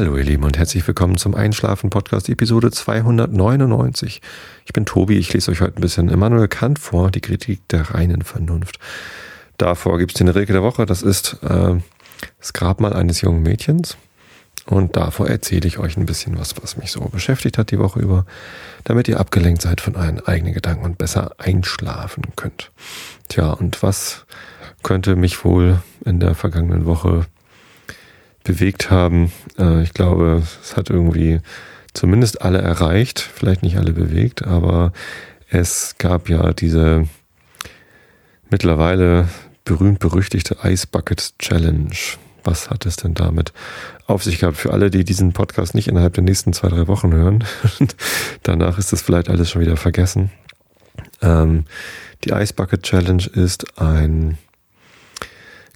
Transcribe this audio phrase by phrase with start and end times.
[0.00, 4.22] Hallo ihr Lieben und herzlich willkommen zum Einschlafen Podcast Episode 299.
[4.64, 7.82] Ich bin Tobi, ich lese euch heute ein bisschen Immanuel Kant vor, die Kritik der
[7.90, 8.78] reinen Vernunft.
[9.58, 11.74] Davor gibt es den Rilke der Woche, das ist äh,
[12.38, 13.98] das Grabmal eines jungen Mädchens.
[14.64, 18.00] Und davor erzähle ich euch ein bisschen was, was mich so beschäftigt hat die Woche
[18.00, 18.24] über,
[18.84, 22.70] damit ihr abgelenkt seid von euren eigenen Gedanken und besser einschlafen könnt.
[23.28, 24.24] Tja, und was
[24.82, 27.26] könnte mich wohl in der vergangenen Woche
[28.44, 29.32] bewegt haben.
[29.58, 31.40] Äh, ich glaube, es hat irgendwie
[31.94, 34.92] zumindest alle erreicht, vielleicht nicht alle bewegt, aber
[35.48, 37.08] es gab ja diese
[38.50, 39.28] mittlerweile
[39.64, 41.94] berühmt-berüchtigte Ice Bucket Challenge.
[42.42, 43.52] Was hat es denn damit
[44.06, 44.56] auf sich gehabt?
[44.56, 47.44] Für alle, die diesen Podcast nicht innerhalb der nächsten zwei, drei Wochen hören,
[48.42, 50.30] danach ist das vielleicht alles schon wieder vergessen.
[51.20, 51.64] Ähm,
[52.24, 54.38] die Ice Bucket Challenge ist ein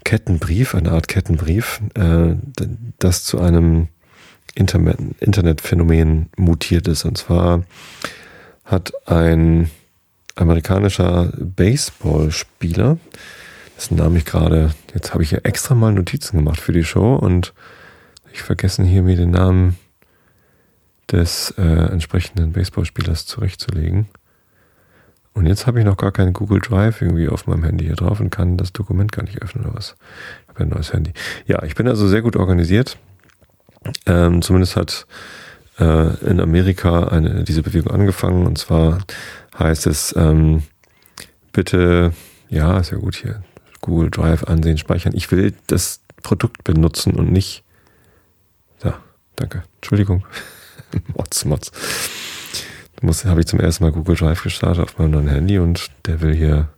[0.05, 2.37] Kettenbrief, eine Art Kettenbrief, äh,
[2.99, 3.89] das zu einem
[4.55, 7.05] Internet Internetphänomen mutiert ist.
[7.05, 7.65] Und zwar
[8.65, 9.71] hat ein
[10.37, 12.99] amerikanischer Baseballspieler,
[13.77, 17.17] dessen Namen ich gerade, jetzt habe ich ja extra mal Notizen gemacht für die Show
[17.17, 17.53] und
[18.33, 19.77] ich vergessen hier mir den Namen
[21.11, 24.07] des äh, entsprechenden Baseballspielers zurechtzulegen.
[25.35, 28.21] Und jetzt habe ich noch gar keinen Google Drive irgendwie auf meinem Handy hier drauf
[28.21, 29.97] und kann das Dokument gar nicht öffnen oder was.
[30.43, 31.13] Ich habe ein neues Handy.
[31.47, 32.97] Ja, ich bin also sehr gut organisiert.
[34.07, 35.07] Ähm, zumindest hat
[35.79, 38.47] äh, in Amerika eine, diese Bewegung angefangen.
[38.47, 39.01] Und zwar
[39.59, 40.63] heißt es, ähm,
[41.53, 42.13] bitte,
[42.49, 43.43] ja, ist ja gut hier,
[43.81, 45.15] Google Drive ansehen, speichern.
[45.17, 47.65] Ich will das Produkt benutzen und nicht.
[48.85, 48.99] Ja,
[49.37, 49.65] danke.
[49.77, 50.25] Entschuldigung.
[51.17, 51.73] Mods muss,
[53.25, 56.35] habe ich zum ersten Mal Google Drive gestartet auf meinem neuen Handy und der will
[56.35, 56.69] hier,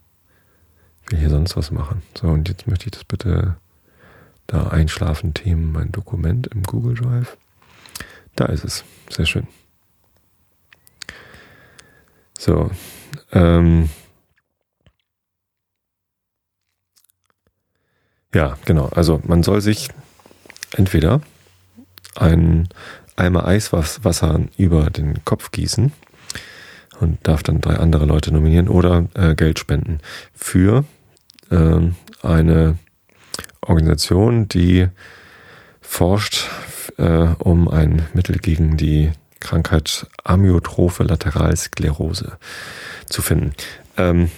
[1.08, 2.02] will hier sonst was machen.
[2.18, 3.56] So, und jetzt möchte ich das bitte
[4.46, 7.36] da einschlafen, Themen, mein Dokument im Google Drive.
[8.34, 8.84] Da ist es.
[9.08, 9.46] Sehr schön.
[12.38, 12.70] So,
[13.32, 13.88] ähm,
[18.34, 18.86] ja, genau.
[18.88, 19.88] Also man soll sich
[20.72, 21.22] entweder
[22.14, 22.68] ein
[23.16, 25.92] Eimer Eiswasser über den Kopf gießen
[27.00, 30.00] und darf dann drei andere Leute nominieren oder äh, Geld spenden
[30.34, 30.84] für
[31.50, 31.78] äh,
[32.22, 32.78] eine
[33.60, 34.88] Organisation, die
[35.80, 36.48] forscht,
[36.98, 42.38] äh, um ein Mittel gegen die Krankheit Amyotrophe Lateralsklerose
[43.06, 43.52] zu finden.
[43.96, 44.30] Ähm,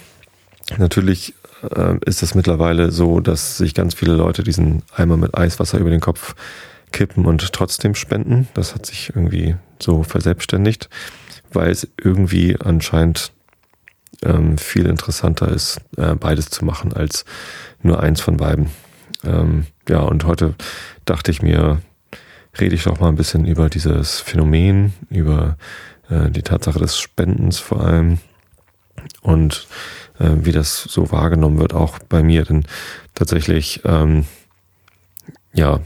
[0.77, 1.33] natürlich
[1.75, 5.89] äh, ist es mittlerweile so, dass sich ganz viele Leute diesen Eimer mit Eiswasser über
[5.89, 6.35] den Kopf
[6.91, 8.47] kippen und trotzdem spenden.
[8.53, 10.89] Das hat sich irgendwie so verselbstständigt
[11.53, 13.31] weil es irgendwie anscheinend
[14.23, 17.25] ähm, viel interessanter ist, äh, beides zu machen, als
[17.81, 18.69] nur eins von beiden.
[19.23, 20.55] Ähm, ja, und heute
[21.05, 21.81] dachte ich mir,
[22.59, 25.57] rede ich doch mal ein bisschen über dieses Phänomen, über
[26.09, 28.19] äh, die Tatsache des Spendens vor allem
[29.21, 29.67] und
[30.19, 32.43] äh, wie das so wahrgenommen wird, auch bei mir.
[32.43, 32.65] Denn
[33.15, 34.25] tatsächlich, ähm,
[35.53, 35.79] ja,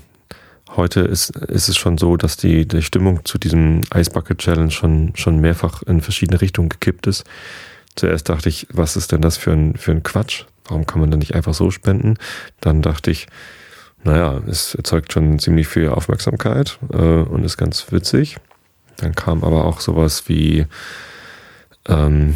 [0.75, 4.71] Heute ist, ist es schon so, dass die, die Stimmung zu diesem Ice Bucket Challenge
[4.71, 7.25] schon, schon mehrfach in verschiedene Richtungen gekippt ist.
[7.95, 10.45] Zuerst dachte ich, was ist denn das für ein, für ein Quatsch?
[10.65, 12.15] Warum kann man denn nicht einfach so spenden?
[12.59, 13.27] Dann dachte ich,
[14.03, 18.37] naja, es erzeugt schon ziemlich viel Aufmerksamkeit äh, und ist ganz witzig.
[18.97, 20.65] Dann kam aber auch sowas wie,
[21.87, 22.35] ähm,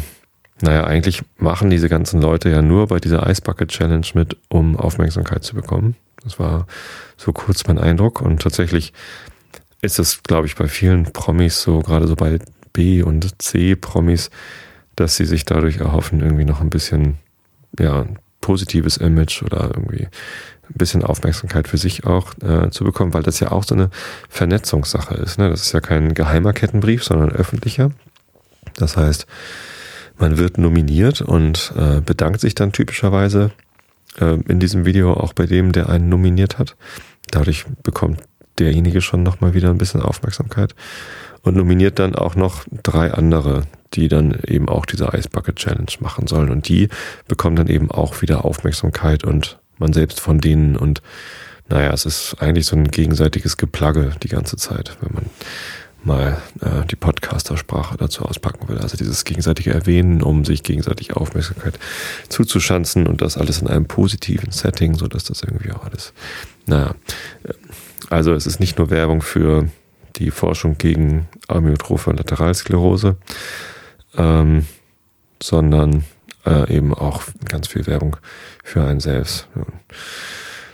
[0.60, 4.76] naja, eigentlich machen diese ganzen Leute ja nur bei dieser Ice Bucket Challenge mit, um
[4.76, 5.96] Aufmerksamkeit zu bekommen.
[6.22, 6.66] Das war
[7.16, 8.20] so kurz mein Eindruck.
[8.20, 8.92] Und tatsächlich
[9.80, 12.38] ist es, glaube ich, bei vielen Promis so, gerade so bei
[12.72, 14.30] B- und C-Promis,
[14.96, 17.18] dass sie sich dadurch erhoffen, irgendwie noch ein bisschen,
[17.78, 18.06] ja,
[18.40, 23.40] positives Image oder irgendwie ein bisschen Aufmerksamkeit für sich auch äh, zu bekommen, weil das
[23.40, 23.90] ja auch so eine
[24.28, 25.38] Vernetzungssache ist.
[25.38, 25.48] Ne?
[25.50, 27.90] Das ist ja kein geheimer Kettenbrief, sondern öffentlicher.
[28.74, 29.26] Das heißt,
[30.18, 33.50] man wird nominiert und äh, bedankt sich dann typischerweise
[34.20, 36.76] äh, in diesem Video auch bei dem, der einen nominiert hat.
[37.30, 38.20] Dadurch bekommt
[38.58, 40.74] derjenige schon nochmal wieder ein bisschen Aufmerksamkeit
[41.42, 43.62] und nominiert dann auch noch drei andere,
[43.94, 46.50] die dann eben auch diese Ice Bucket Challenge machen sollen.
[46.50, 46.88] Und die
[47.26, 50.76] bekommen dann eben auch wieder Aufmerksamkeit und man selbst von denen.
[50.76, 51.02] Und
[51.68, 55.26] naja, es ist eigentlich so ein gegenseitiges Geplagge die ganze Zeit, wenn man
[56.08, 58.78] mal äh, die Podcaster-Sprache dazu auspacken will.
[58.78, 61.78] Also dieses gegenseitige Erwähnen, um sich gegenseitig Aufmerksamkeit
[62.28, 66.12] zuzuschanzen und das alles in einem positiven Setting, so dass das irgendwie auch alles,
[66.66, 66.94] naja,
[67.44, 67.52] äh,
[68.10, 69.68] also es ist nicht nur Werbung für
[70.16, 73.16] die Forschung gegen Amyotrophe Lateralsklerose,
[74.16, 74.66] ähm,
[75.40, 76.04] sondern
[76.46, 78.16] äh, eben auch ganz viel Werbung
[78.64, 79.46] für einen selbst.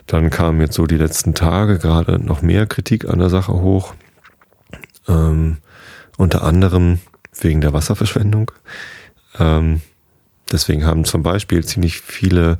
[0.06, 3.94] Dann kamen jetzt so die letzten Tage gerade noch mehr Kritik an der Sache hoch
[5.08, 5.58] ähm,
[6.16, 7.00] unter anderem
[7.40, 8.50] wegen der Wasserverschwendung.
[9.38, 9.80] Ähm,
[10.50, 12.58] deswegen haben zum Beispiel ziemlich viele,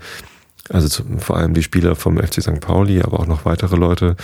[0.68, 2.60] also zu, vor allem die Spieler vom FC St.
[2.60, 4.16] Pauli, aber auch noch weitere Leute,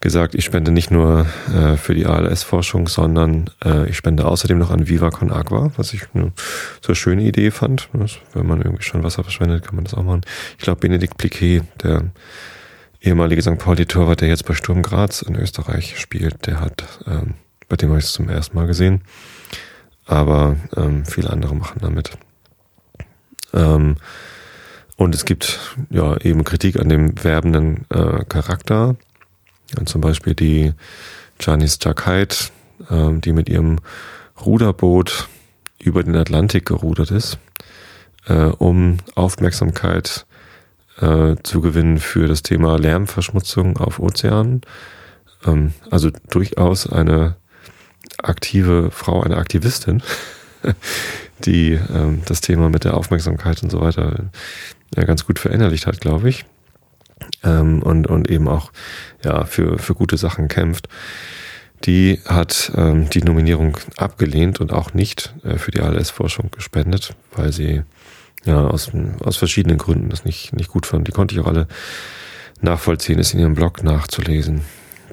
[0.00, 4.70] gesagt, ich spende nicht nur äh, für die ALS-Forschung, sondern äh, ich spende außerdem noch
[4.70, 6.32] an Viva Con Agua, was ich eine
[6.82, 7.88] so eine schöne Idee fand.
[8.34, 10.20] Wenn man irgendwie schon Wasser verschwendet, kann man das auch machen.
[10.58, 12.10] Ich glaube, Benedikt Pliquet, der
[13.06, 13.58] ehemalige St.
[13.58, 17.34] Pauli-Torwart, der jetzt bei Sturm Graz in Österreich spielt, der hat, ähm,
[17.68, 19.02] bei dem habe ich es zum ersten Mal gesehen.
[20.04, 22.10] Aber ähm, viele andere machen damit.
[23.54, 23.96] Ähm,
[24.96, 28.96] und es gibt ja eben Kritik an dem werbenden äh, Charakter.
[29.78, 30.72] Und zum Beispiel die
[31.40, 32.52] Janis Jakait,
[32.90, 33.78] äh, die mit ihrem
[34.44, 35.28] Ruderboot
[35.78, 37.38] über den Atlantik gerudert ist,
[38.26, 40.25] äh, um Aufmerksamkeit
[41.00, 44.62] äh, zu gewinnen für das Thema Lärmverschmutzung auf Ozeanen.
[45.46, 47.36] Ähm, also durchaus eine
[48.22, 50.02] aktive Frau, eine Aktivistin,
[51.44, 54.30] die ähm, das Thema mit der Aufmerksamkeit und so weiter
[54.94, 56.44] ja, ganz gut verinnerlicht hat, glaube ich.
[57.42, 58.72] Ähm, und, und eben auch
[59.24, 60.88] ja, für, für gute Sachen kämpft.
[61.84, 67.52] Die hat ähm, die Nominierung abgelehnt und auch nicht äh, für die ALS-Forschung gespendet, weil
[67.52, 67.82] sie
[68.44, 68.90] ja, aus,
[69.20, 71.08] aus verschiedenen Gründen das nicht, nicht gut fand.
[71.08, 71.66] Die konnte ich auch alle
[72.60, 74.62] nachvollziehen, ist in ihrem Blog nachzulesen.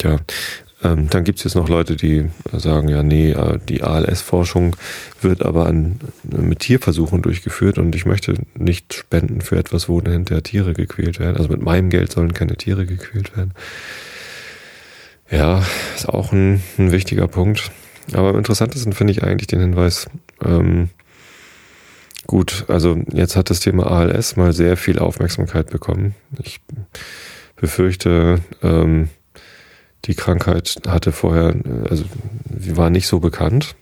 [0.01, 0.19] Ja,
[0.83, 4.75] ähm, dann gibt's jetzt noch Leute, die sagen, ja, nee, äh, die ALS-Forschung
[5.21, 10.43] wird aber an, mit Tierversuchen durchgeführt und ich möchte nicht spenden für etwas, wo hinterher
[10.43, 11.37] Tiere gequält werden.
[11.37, 13.53] Also mit meinem Geld sollen keine Tiere gequält werden.
[15.31, 15.63] Ja,
[15.95, 17.71] ist auch ein, ein wichtiger Punkt.
[18.11, 20.07] Aber am interessantesten finde ich eigentlich den Hinweis,
[20.43, 20.89] ähm,
[22.27, 26.15] Gut, also jetzt hat das Thema ALS mal sehr viel Aufmerksamkeit bekommen.
[26.41, 26.61] Ich
[27.55, 29.09] befürchte, ähm,
[30.05, 31.55] die Krankheit hatte vorher,
[31.89, 32.05] also
[32.45, 33.75] war nicht so bekannt.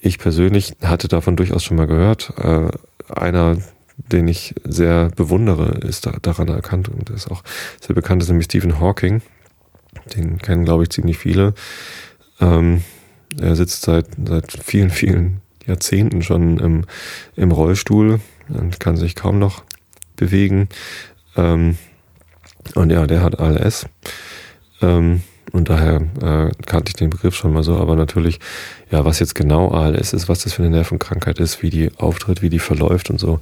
[0.00, 2.32] Ich persönlich hatte davon durchaus schon mal gehört.
[2.38, 2.70] Äh,
[3.08, 3.58] einer,
[3.96, 7.42] den ich sehr bewundere, ist da, daran erkannt und ist auch
[7.80, 9.22] sehr bekannt, ist nämlich Stephen Hawking.
[10.14, 11.54] Den kennen, glaube ich, ziemlich viele.
[12.40, 12.82] Ähm,
[13.40, 16.84] er sitzt seit, seit vielen, vielen Jahrzehnten schon im,
[17.36, 19.62] im Rollstuhl und kann sich kaum noch
[20.16, 20.68] bewegen.
[21.36, 21.76] Ähm,
[22.74, 23.86] und ja, der hat ALS.
[24.82, 25.22] Ähm,
[25.52, 28.38] und daher äh, kannte ich den Begriff schon mal so, aber natürlich,
[28.90, 32.42] ja, was jetzt genau ALS ist, was das für eine Nervenkrankheit ist, wie die auftritt,
[32.42, 33.40] wie die verläuft und so,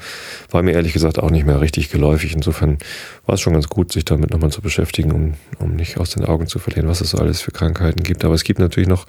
[0.50, 2.32] war mir ehrlich gesagt auch nicht mehr richtig geläufig.
[2.32, 2.78] Insofern
[3.26, 6.25] war es schon ganz gut, sich damit nochmal zu beschäftigen, um, um nicht aus den
[6.25, 8.25] Augen zu verlieren, was es so alles für Krankheiten gibt.
[8.25, 9.06] Aber es gibt natürlich noch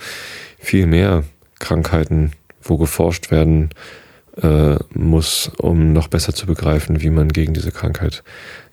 [0.58, 1.24] viel mehr
[1.60, 2.32] Krankheiten,
[2.70, 3.70] wo geforscht werden
[4.42, 8.24] äh, muss, um noch besser zu begreifen, wie man gegen diese Krankheit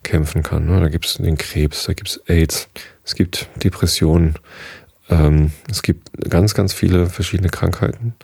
[0.03, 0.67] kämpfen kann.
[0.67, 0.81] Ne?
[0.81, 2.69] Da gibt es den Krebs, da gibt es AIDS,
[3.05, 4.35] es gibt Depressionen,
[5.09, 8.15] ähm, es gibt ganz, ganz viele verschiedene Krankheiten,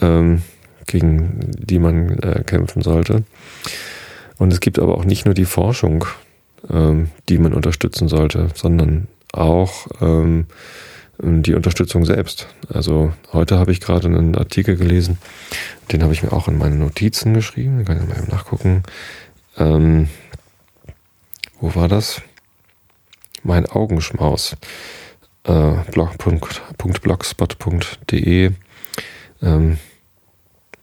[0.00, 0.42] ähm,
[0.86, 3.24] gegen die man äh, kämpfen sollte.
[4.38, 6.04] Und es gibt aber auch nicht nur die Forschung,
[6.70, 10.46] ähm, die man unterstützen sollte, sondern auch ähm,
[11.18, 12.46] die Unterstützung selbst.
[12.68, 15.16] Also heute habe ich gerade einen Artikel gelesen,
[15.92, 18.82] den habe ich mir auch in meine Notizen geschrieben, kann ich mal nachgucken.
[19.56, 20.08] Ähm,
[21.60, 22.22] wo war das?
[23.42, 24.56] Mein Augenschmaus.
[25.44, 28.52] Äh, blog.blogspot.de
[29.42, 29.78] ähm,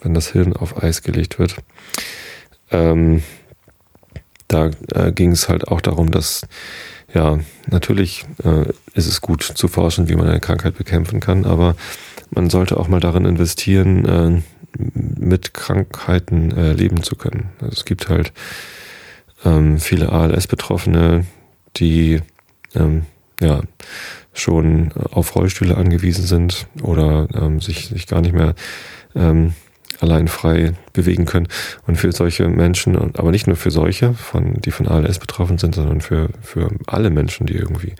[0.01, 1.55] wenn das Hirn auf Eis gelegt wird.
[2.71, 3.23] Ähm,
[4.47, 6.45] da äh, ging es halt auch darum, dass
[7.13, 11.75] ja, natürlich äh, ist es gut zu forschen, wie man eine Krankheit bekämpfen kann, aber
[12.31, 14.41] man sollte auch mal darin investieren, äh,
[14.77, 17.49] mit Krankheiten äh, leben zu können.
[17.59, 18.33] Also es gibt halt
[19.45, 21.25] ähm, viele ALS-Betroffene,
[21.77, 22.21] die
[22.73, 23.05] ähm,
[23.39, 23.61] ja
[24.33, 28.55] schon auf Rollstühle angewiesen sind oder ähm, sich, sich gar nicht mehr
[29.15, 29.53] ähm,
[29.99, 31.47] allein frei bewegen können.
[31.87, 35.75] Und für solche Menschen, aber nicht nur für solche, von, die von ALS betroffen sind,
[35.75, 37.93] sondern für, für alle Menschen, die irgendwie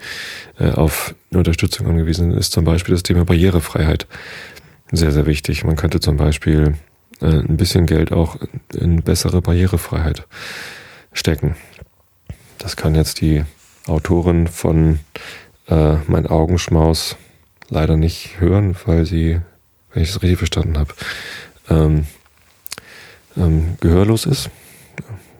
[0.58, 4.06] äh, auf Unterstützung angewiesen sind, ist zum Beispiel das Thema Barrierefreiheit
[4.92, 5.64] sehr, sehr wichtig.
[5.64, 6.74] Man könnte zum Beispiel
[7.20, 8.36] äh, ein bisschen Geld auch
[8.74, 10.26] in bessere Barrierefreiheit
[11.12, 11.56] stecken.
[12.58, 13.44] Das kann jetzt die
[13.86, 15.00] Autorin von
[15.68, 17.16] äh, Mein Augenschmaus
[17.68, 19.40] leider nicht hören, weil sie,
[19.92, 20.94] wenn ich es richtig verstanden habe,
[21.68, 22.06] ähm,
[23.36, 24.50] ähm, gehörlos ist.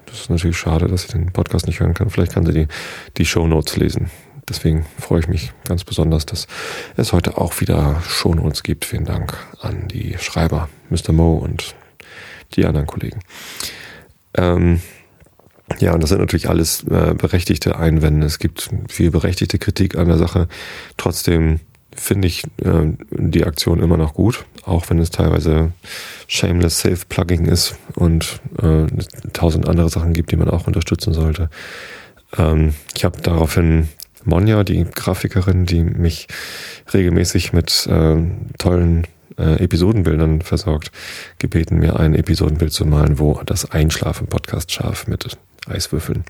[0.07, 2.11] Das ist natürlich schade, dass sie den Podcast nicht hören kann.
[2.11, 2.69] Vielleicht kann sie die,
[3.17, 4.11] die Show Notes lesen.
[4.49, 6.47] Deswegen freue ich mich ganz besonders, dass
[6.97, 8.85] es heute auch wieder Show Notes gibt.
[8.85, 11.13] Vielen Dank an die Schreiber, Mr.
[11.13, 11.75] Mo und
[12.55, 13.21] die anderen Kollegen.
[14.35, 14.81] Ähm,
[15.81, 18.27] ja, und das sind natürlich alles äh, berechtigte Einwände.
[18.27, 20.47] Es gibt viel berechtigte Kritik an der Sache.
[20.99, 21.61] Trotzdem
[21.97, 25.73] finde ich äh, die Aktion immer noch gut, auch wenn es teilweise
[26.27, 28.87] shameless Safe-Plugging ist und äh,
[29.33, 31.51] tausend andere Sachen gibt, die man auch unterstützen sollte.
[32.37, 33.89] Ähm, ich habe daraufhin
[34.25, 36.29] Monja, die Grafikerin, die mich
[36.93, 38.17] regelmäßig mit äh,
[38.59, 39.07] tollen
[39.39, 40.91] äh, Episodenbildern versorgt,
[41.39, 45.37] gebeten, mir ein Episodenbild zu malen, wo das Einschlafen-Podcast scharf mit
[45.67, 46.25] Eiswürfeln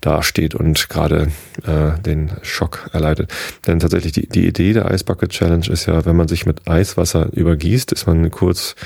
[0.00, 1.32] dasteht und gerade
[1.66, 3.32] äh, den Schock erleidet.
[3.66, 7.32] Denn tatsächlich die, die Idee der Eisbucket Challenge ist ja, wenn man sich mit Eiswasser
[7.32, 8.76] übergießt, ist man kurz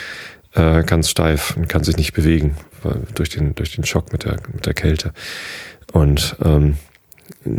[0.55, 2.57] äh, ganz steif und kann sich nicht bewegen
[3.15, 5.13] durch den, durch den Schock mit der, mit der Kälte.
[5.93, 6.77] Und ähm,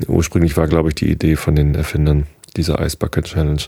[0.08, 3.63] ursprünglich war, glaube ich, die Idee von den Erfindern dieser Ice Bucket Challenge,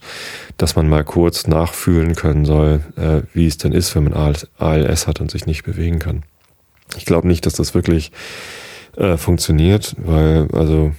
[0.57, 5.07] dass man mal kurz nachfühlen können soll, äh, wie es denn ist, wenn man ALS
[5.07, 6.23] hat und sich nicht bewegen kann.
[6.97, 8.11] Ich glaube nicht, dass das wirklich
[8.97, 10.93] äh, funktioniert, weil, also,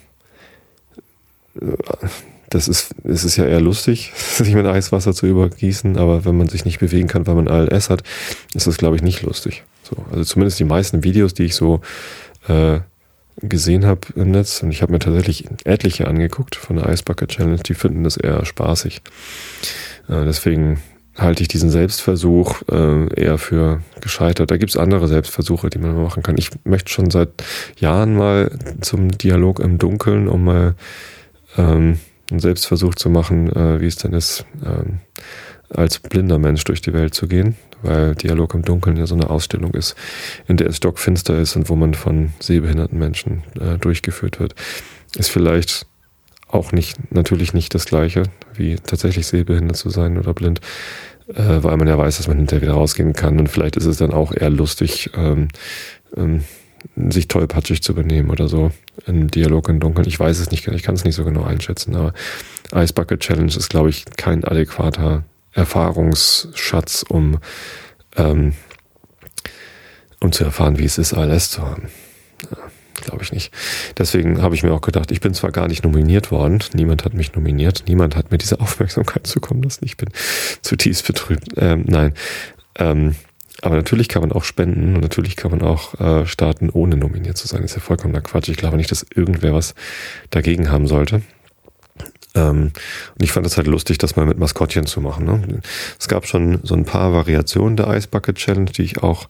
[1.61, 2.07] äh,
[2.51, 6.49] das ist, es ist ja eher lustig, sich mit Eiswasser zu übergießen, aber wenn man
[6.49, 8.03] sich nicht bewegen kann, weil man ALS hat,
[8.55, 9.65] ist das, glaube ich, nicht lustig.
[9.83, 11.81] So, also zumindest die meisten Videos, die ich so
[12.49, 12.81] äh,
[13.41, 17.31] gesehen habe im Netz, und ich habe mir tatsächlich etliche angeguckt von der Ice Bucket
[17.31, 19.03] Challenge, die finden das eher spaßig.
[20.09, 20.81] Äh, deswegen
[21.17, 24.51] halte ich diesen Selbstversuch äh, eher für gescheitert.
[24.51, 26.37] Da gibt es andere Selbstversuche, die man machen kann.
[26.39, 27.31] Ich möchte schon seit
[27.79, 30.75] Jahren mal zum Dialog im Dunkeln, um mal
[31.57, 31.99] ähm,
[32.31, 35.01] einen Selbstversuch zu machen, äh, wie es denn ist, ähm,
[35.71, 39.31] als blinder Mensch durch die Welt zu gehen, weil Dialog im Dunkeln ja so eine
[39.31, 39.97] Ausstellung ist,
[40.47, 44.55] in der es stockfinster ist und wo man von sehbehinderten Menschen äh, durchgeführt wird.
[45.17, 45.87] Ist vielleicht
[46.57, 50.61] auch nicht, natürlich nicht das Gleiche, wie tatsächlich sehbehindert zu sein oder blind,
[51.29, 53.99] äh, weil man ja weiß, dass man hinterher wieder rausgehen kann und vielleicht ist es
[53.99, 55.49] dann auch eher lustig, ähm,
[56.17, 56.45] ähm,
[57.09, 58.71] sich tollpatschig zu benehmen oder so
[59.07, 60.07] im Dialog im Dunkeln.
[60.07, 62.13] Ich weiß es nicht, ich kann es nicht so genau einschätzen, aber
[62.75, 67.39] Ice Bucket Challenge ist, glaube ich, kein adäquater Erfahrungsschatz, um,
[68.17, 68.53] ähm,
[70.21, 71.89] um zu erfahren, wie es ist, ALS zu haben.
[72.51, 72.59] Ja,
[73.07, 73.53] Glaube ich nicht.
[73.97, 77.15] Deswegen habe ich mir auch gedacht, ich bin zwar gar nicht nominiert worden, niemand hat
[77.15, 80.09] mich nominiert, niemand hat mir diese Aufmerksamkeit zukommen lassen, ich bin
[80.61, 81.51] zutiefst betrübt.
[81.57, 82.15] Ähm, nein.
[82.77, 83.15] Ähm,
[83.63, 87.37] aber natürlich kann man auch spenden und natürlich kann man auch äh, starten, ohne nominiert
[87.39, 87.63] zu sein.
[87.63, 88.49] Das ist ja vollkommener Quatsch.
[88.49, 89.77] Ich glaube nicht, dass irgendwer was
[90.31, 91.23] dagegen haben sollte.
[92.35, 92.73] Ähm,
[93.15, 95.27] und ich fand es halt lustig, das mal mit Maskottchen zu machen.
[95.27, 95.61] Ne?
[95.97, 99.29] Es gab schon so ein paar Variationen der Ice Bucket Challenge, die ich auch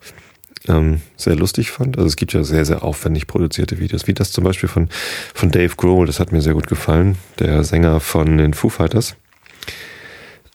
[0.69, 1.97] ähm, sehr lustig fand.
[1.97, 4.89] Also es gibt ja sehr, sehr aufwendig produzierte Videos, wie das zum Beispiel von,
[5.35, 9.17] von Dave Grohl, das hat mir sehr gut gefallen, der Sänger von den Foo Fighters,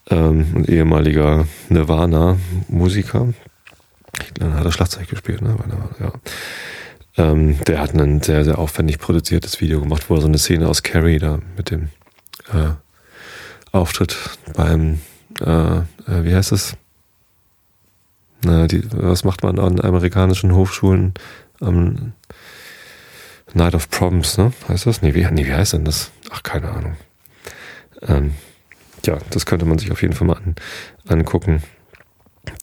[0.10, 3.34] ähm, ein ehemaliger Nirvana-Musiker.
[4.36, 5.56] Dann hat er Schlagzeug gespielt, ne?
[6.00, 6.12] Ja.
[7.18, 10.68] Ähm, der hat ein sehr, sehr aufwendig produziertes Video gemacht, wo er so eine Szene
[10.68, 11.90] aus Carrie da mit dem
[12.54, 12.72] äh,
[13.72, 14.18] Auftritt
[14.54, 15.00] beim,
[15.42, 15.84] äh, äh,
[16.24, 16.76] wie heißt es?
[18.44, 21.14] Na, die, was macht man an amerikanischen Hochschulen
[21.60, 22.14] am
[23.54, 24.54] Night of Proms, ne?
[24.68, 25.02] Heißt das?
[25.02, 26.12] Nee, wie, nee, wie heißt denn das?
[26.32, 26.96] Ach, keine Ahnung.
[28.02, 28.34] Ähm,
[29.06, 30.56] ja, das könnte man sich auf jeden Fall mal an,
[31.08, 31.62] angucken.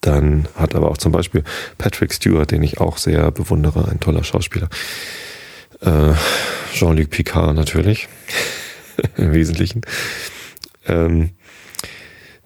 [0.01, 1.43] Dann hat aber auch zum Beispiel
[1.77, 4.67] Patrick Stewart, den ich auch sehr bewundere, ein toller Schauspieler.
[5.81, 6.13] Äh,
[6.73, 8.09] Jean-Luc Picard natürlich.
[9.17, 9.81] im Wesentlichen.
[10.87, 11.31] Ähm,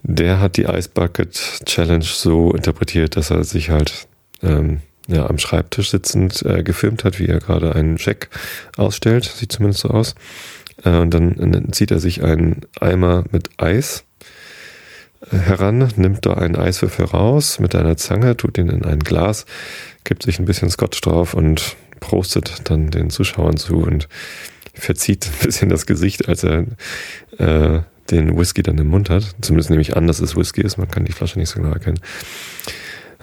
[0.04, 4.08] der hat die Ice Bucket Challenge so interpretiert, dass er sich halt
[4.42, 8.30] ähm, ja, am Schreibtisch sitzend äh, gefilmt hat, wie er gerade einen Check
[8.78, 10.16] ausstellt, sieht zumindest so aus.
[10.84, 14.04] Äh, und dann, dann zieht er sich einen Eimer mit Eis
[15.32, 19.46] äh, heran, nimmt da einen Eiswürfel raus mit einer Zange, tut ihn in ein Glas,
[20.04, 24.10] gibt sich ein bisschen Scotch drauf und prostet dann den Zuschauern zu und
[24.74, 26.66] verzieht ein bisschen das Gesicht, als er
[27.38, 27.82] äh,
[28.12, 29.36] den Whisky dann im Mund hat.
[29.42, 30.78] Zumindest nehme ich an, dass es Whisky ist.
[30.78, 32.00] Man kann die Flasche nicht so genau erkennen.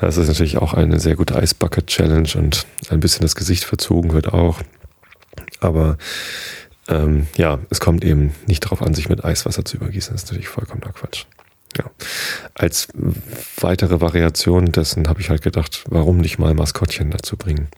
[0.00, 3.64] Das ist natürlich auch eine sehr gute Ice Bucket Challenge und ein bisschen das Gesicht
[3.64, 4.60] verzogen wird auch.
[5.60, 5.98] Aber
[6.88, 10.14] ähm, ja, es kommt eben nicht darauf an, sich mit Eiswasser zu übergießen.
[10.14, 11.26] Das ist natürlich vollkommener Quatsch.
[11.76, 11.84] Ja.
[12.54, 12.88] Als
[13.60, 17.68] weitere Variation dessen habe ich halt gedacht, warum nicht mal Maskottchen dazu bringen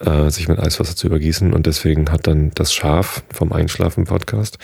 [0.00, 1.52] äh, sich mit Eiswasser zu übergießen.
[1.52, 4.58] Und deswegen hat dann das Schaf vom Einschlafen-Podcast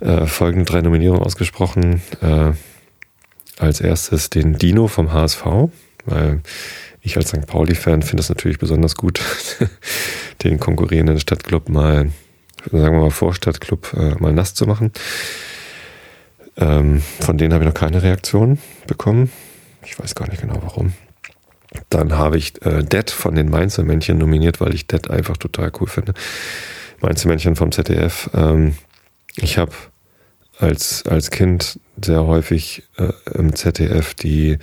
[0.00, 2.02] äh, folgende drei Nominierungen ausgesprochen.
[2.20, 2.52] Äh,
[3.58, 5.44] als erstes den Dino vom HSV,
[6.06, 6.40] weil
[7.00, 7.46] ich als St.
[7.46, 9.20] Pauli-Fan finde es natürlich besonders gut,
[10.42, 12.10] den konkurrierenden Stadtclub mal,
[12.70, 14.92] sagen wir mal Vorstadtclub, äh, mal nass zu machen.
[16.56, 19.30] Ähm, von denen habe ich noch keine Reaktion bekommen.
[19.84, 20.94] Ich weiß gar nicht genau warum.
[21.90, 25.88] Dann habe ich äh, Dead von den Mainzelmännchen nominiert, weil ich Dead einfach total cool
[25.88, 26.14] finde.
[27.00, 28.30] Mainzelmännchen vom ZDF.
[28.34, 28.74] Ähm,
[29.36, 29.72] ich habe
[30.58, 34.58] als, als Kind sehr häufig äh, im ZDF die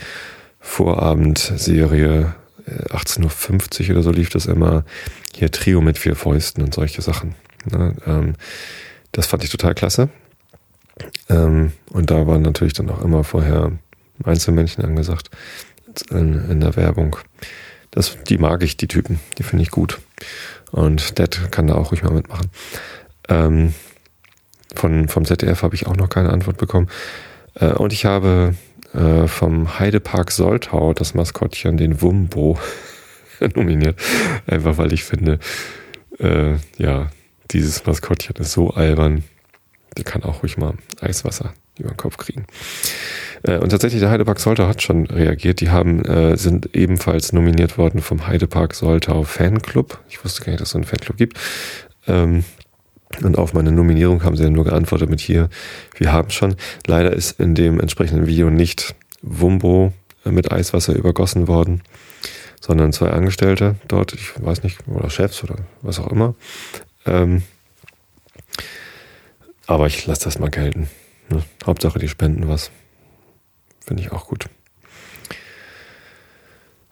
[0.60, 2.34] Vorabendserie
[2.90, 4.86] 18.50 Uhr oder so lief das immer
[5.34, 7.36] hier Trio mit vier Fäusten und solche Sachen.
[7.70, 7.96] Ne?
[8.06, 8.36] Ähm,
[9.12, 10.10] das fand ich total klasse.
[11.30, 13.72] Ähm, und da waren natürlich dann auch immer vorher
[14.24, 15.30] Einzelmännchen angesagt
[16.10, 17.18] in, in der Werbung.
[17.90, 19.20] Das, die mag ich, die Typen.
[19.38, 20.00] Die finde ich gut.
[20.72, 22.50] Und Dad kann da auch ruhig mal mitmachen.
[23.28, 23.74] Ähm,
[24.76, 26.88] von, vom ZDF habe ich auch noch keine Antwort bekommen.
[27.56, 28.56] Äh, und ich habe
[28.94, 32.58] äh, vom Heidepark Soltau das Maskottchen, den Wumbo,
[33.56, 34.00] nominiert.
[34.48, 35.40] Einfach weil ich finde,
[36.20, 37.10] äh, ja,
[37.52, 39.24] dieses Maskottchen ist so albern.
[39.98, 42.46] Der kann auch ruhig mal Eiswasser über den Kopf kriegen.
[43.44, 45.62] Äh, und tatsächlich, der Heidepark Soltau hat schon reagiert.
[45.62, 50.00] Die haben, äh, sind ebenfalls nominiert worden vom Heidepark Soltau Fanclub.
[50.10, 51.38] Ich wusste gar nicht, dass es so einen Fanclub gibt.
[52.08, 52.44] Ähm,
[53.22, 55.50] und auf meine Nominierung haben sie dann nur geantwortet mit hier,
[55.98, 56.56] wir haben schon.
[56.88, 59.94] Leider ist in dem entsprechenden Video nicht Wumbo
[60.26, 61.82] äh, mit Eiswasser übergossen worden,
[62.60, 66.36] sondern zwei Angestellte dort, ich weiß nicht, oder Chefs oder was auch immer.
[67.06, 67.44] Ähm,
[69.68, 70.90] aber ich lasse das mal gelten.
[71.30, 71.44] Ne?
[71.66, 72.72] Hauptsache, die spenden was.
[73.86, 74.48] Finde ich auch gut.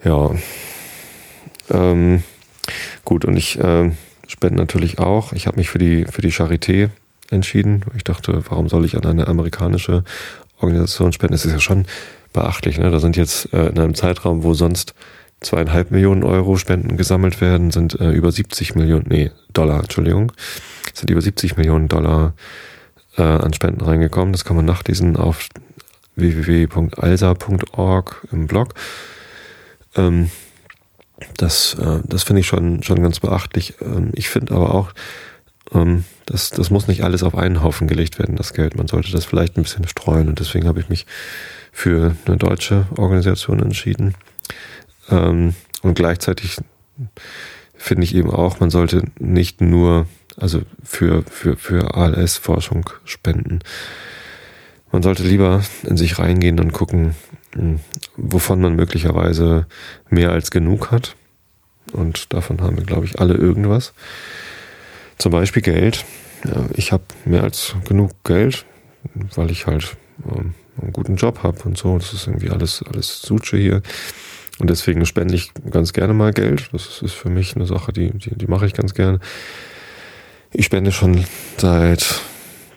[0.04, 0.32] Ja.
[1.70, 2.24] Ähm,
[3.04, 3.92] gut, und ich äh,
[4.40, 5.34] spende natürlich auch.
[5.34, 6.92] Ich habe mich für die, für die Charité
[7.30, 7.84] entschieden.
[7.98, 10.06] Ich dachte, warum soll ich an eine amerikanische
[10.62, 11.34] Organisation spenden?
[11.34, 11.86] Das ist ja schon
[12.32, 12.80] beachtlich.
[12.80, 12.90] Ne?
[12.90, 14.96] Da sind jetzt äh, in einem Zeitraum, wo sonst
[15.42, 20.32] zweieinhalb Millionen Euro Spenden gesammelt werden, sind äh, über 70 Millionen, nee, Dollar, Entschuldigung,
[20.94, 22.34] sind über 70 Millionen Dollar
[23.18, 24.32] äh, an Spenden reingekommen.
[24.32, 25.50] Das kann man nachlesen auf
[26.16, 26.96] www.alsa.org
[28.32, 28.74] im Blog.
[29.98, 30.30] Ähm,
[31.38, 33.76] das äh, das finde ich schon, schon ganz beachtlich.
[33.82, 34.94] Ähm, ich finde aber auch,
[35.74, 38.76] ähm, das, das muss nicht alles auf einen Haufen gelegt werden, das Geld.
[38.76, 41.06] Man sollte das vielleicht ein bisschen streuen und deswegen habe ich mich
[41.72, 44.16] für eine deutsche Organisation entschieden.
[45.10, 46.58] Ähm, und gleichzeitig
[47.76, 53.60] finde ich eben auch, man sollte nicht nur, also für, für, für ALS-Forschung spenden.
[54.92, 57.16] Man sollte lieber in sich reingehen und gucken,
[57.54, 57.80] hm,
[58.18, 59.68] wovon man möglicherweise
[60.10, 61.16] mehr als genug hat.
[61.94, 63.94] Und davon haben wir, glaube ich, alle irgendwas.
[65.18, 66.06] Zum Beispiel Geld.
[66.74, 68.66] Ich habe mehr als genug Geld,
[69.36, 71.98] weil ich halt ähm, einen guten Job habe und so.
[71.98, 73.82] Das ist irgendwie alles, alles Suche hier.
[74.60, 76.70] Und deswegen spende ich ganz gerne mal Geld.
[76.72, 79.20] Das ist für mich eine Sache, die, die, die mache ich ganz gerne.
[80.52, 81.26] Ich spende schon
[81.58, 82.22] seit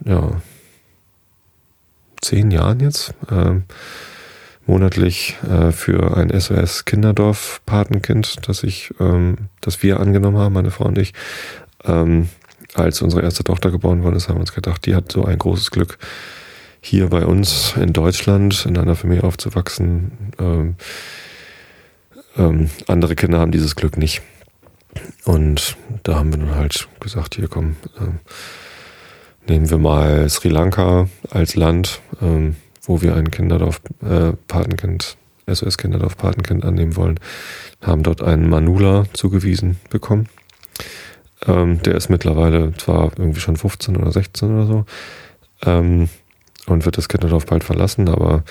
[0.04, 0.42] ja,
[2.20, 3.60] zehn Jahren jetzt äh,
[4.66, 10.70] monatlich äh, für ein SOS Kinderdorf Patenkind, das ich, ähm, das wir angenommen haben, meine
[10.70, 11.12] Frau und ich.
[11.84, 12.28] Ähm,
[12.74, 15.38] als unsere erste Tochter geboren worden ist, haben wir uns gedacht, die hat so ein
[15.38, 15.98] großes Glück,
[16.80, 20.32] hier bei uns in Deutschland in einer Familie aufzuwachsen.
[20.38, 20.76] Ähm,
[22.36, 24.22] ähm, andere Kinder haben dieses Glück nicht.
[25.24, 28.18] Und da haben wir dann halt gesagt, hier komm, ähm,
[29.46, 35.16] nehmen wir mal Sri Lanka als Land, ähm, wo wir ein Kinderdorf äh, Patenkind,
[35.46, 37.20] SOS Kinderdorf Patenkind annehmen wollen,
[37.80, 40.28] haben dort einen Manula zugewiesen bekommen.
[41.46, 44.84] Ähm, der ist mittlerweile zwar irgendwie schon 15 oder 16 oder so
[45.64, 46.08] ähm,
[46.66, 48.44] und wird das Kinderdorf bald verlassen, aber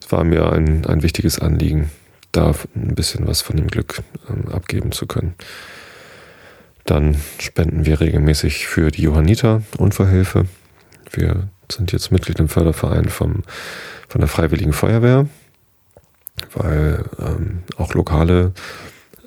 [0.00, 1.90] es war mir ein, ein wichtiges Anliegen,
[2.32, 5.34] da ein bisschen was von dem Glück ähm, abgeben zu können.
[6.84, 10.46] Dann spenden wir regelmäßig für die Johanniter Unfallhilfe.
[11.12, 13.42] Wir sind jetzt Mitglied im Förderverein vom,
[14.08, 15.28] von der Freiwilligen Feuerwehr,
[16.54, 18.52] weil ähm, auch lokale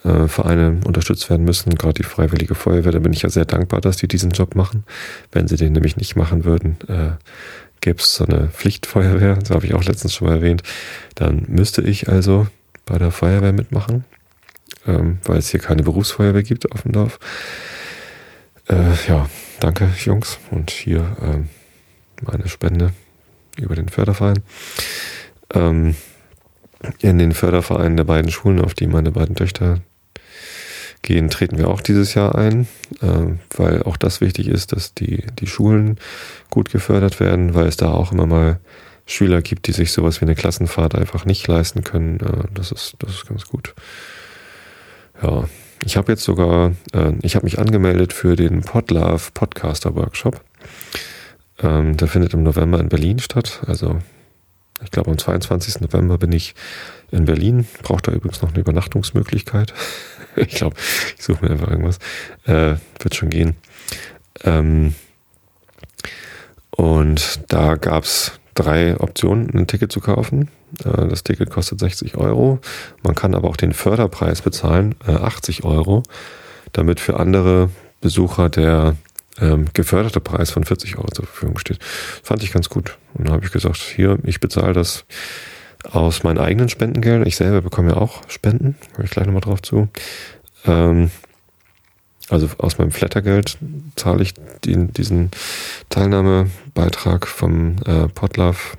[0.03, 2.91] äh, Vereine unterstützt werden müssen, gerade die Freiwillige Feuerwehr.
[2.91, 4.83] Da bin ich ja sehr dankbar, dass die diesen Job machen.
[5.31, 7.11] Wenn sie den nämlich nicht machen würden, äh,
[7.81, 10.63] gäbe es so eine Pflichtfeuerwehr, das habe ich auch letztens schon mal erwähnt.
[11.15, 12.47] Dann müsste ich also
[12.85, 14.05] bei der Feuerwehr mitmachen,
[14.87, 17.19] ähm, weil es hier keine Berufsfeuerwehr gibt auf dem Dorf.
[18.67, 19.29] Äh, ja,
[19.59, 21.49] danke Jungs und hier ähm,
[22.23, 22.91] meine Spende
[23.57, 24.39] über den Förderverein.
[25.53, 25.95] Ähm,
[26.99, 29.79] in den Fördervereinen der beiden Schulen, auf die meine beiden Töchter
[31.01, 32.67] gehen, treten wir auch dieses Jahr ein,
[33.01, 35.97] äh, weil auch das wichtig ist, dass die, die Schulen
[36.49, 38.59] gut gefördert werden, weil es da auch immer mal
[39.05, 42.19] Schüler gibt, die sich sowas wie eine Klassenfahrt einfach nicht leisten können.
[42.19, 43.73] Äh, das ist, das ist ganz gut.
[45.21, 45.47] Ja,
[45.85, 50.41] ich habe jetzt sogar, äh, ich habe mich angemeldet für den Podlove Podcaster Workshop.
[51.61, 53.61] Ähm, der findet im November in Berlin statt.
[53.67, 53.99] Also
[54.83, 55.81] ich glaube am 22.
[55.81, 56.55] November bin ich
[57.11, 57.67] in Berlin.
[57.83, 59.73] Braucht da übrigens noch eine Übernachtungsmöglichkeit.
[60.35, 60.75] ich glaube,
[61.17, 61.99] ich suche mir einfach irgendwas.
[62.45, 63.55] Äh, wird schon gehen.
[64.43, 64.95] Ähm,
[66.75, 70.49] Und da gab es drei Optionen, ein Ticket zu kaufen.
[70.83, 72.59] Äh, das Ticket kostet 60 Euro.
[73.03, 76.03] Man kann aber auch den Förderpreis bezahlen, 80 äh, Euro,
[76.71, 77.69] damit für andere
[78.01, 78.95] Besucher der
[79.39, 81.79] ähm, geförderte Preis von 40 Euro zur Verfügung steht.
[81.81, 82.97] Fand ich ganz gut.
[83.13, 85.05] Und dann habe ich gesagt, hier, ich bezahle das
[85.91, 87.27] aus meinen eigenen Spendengeldern.
[87.27, 89.89] Ich selber bekomme ja auch Spenden, komme ich gleich nochmal drauf zu.
[90.65, 91.11] Ähm,
[92.29, 93.57] also aus meinem Flattergeld
[93.95, 94.33] zahle ich
[94.65, 95.31] den, diesen
[95.89, 98.77] Teilnahmebeitrag vom äh, Podlove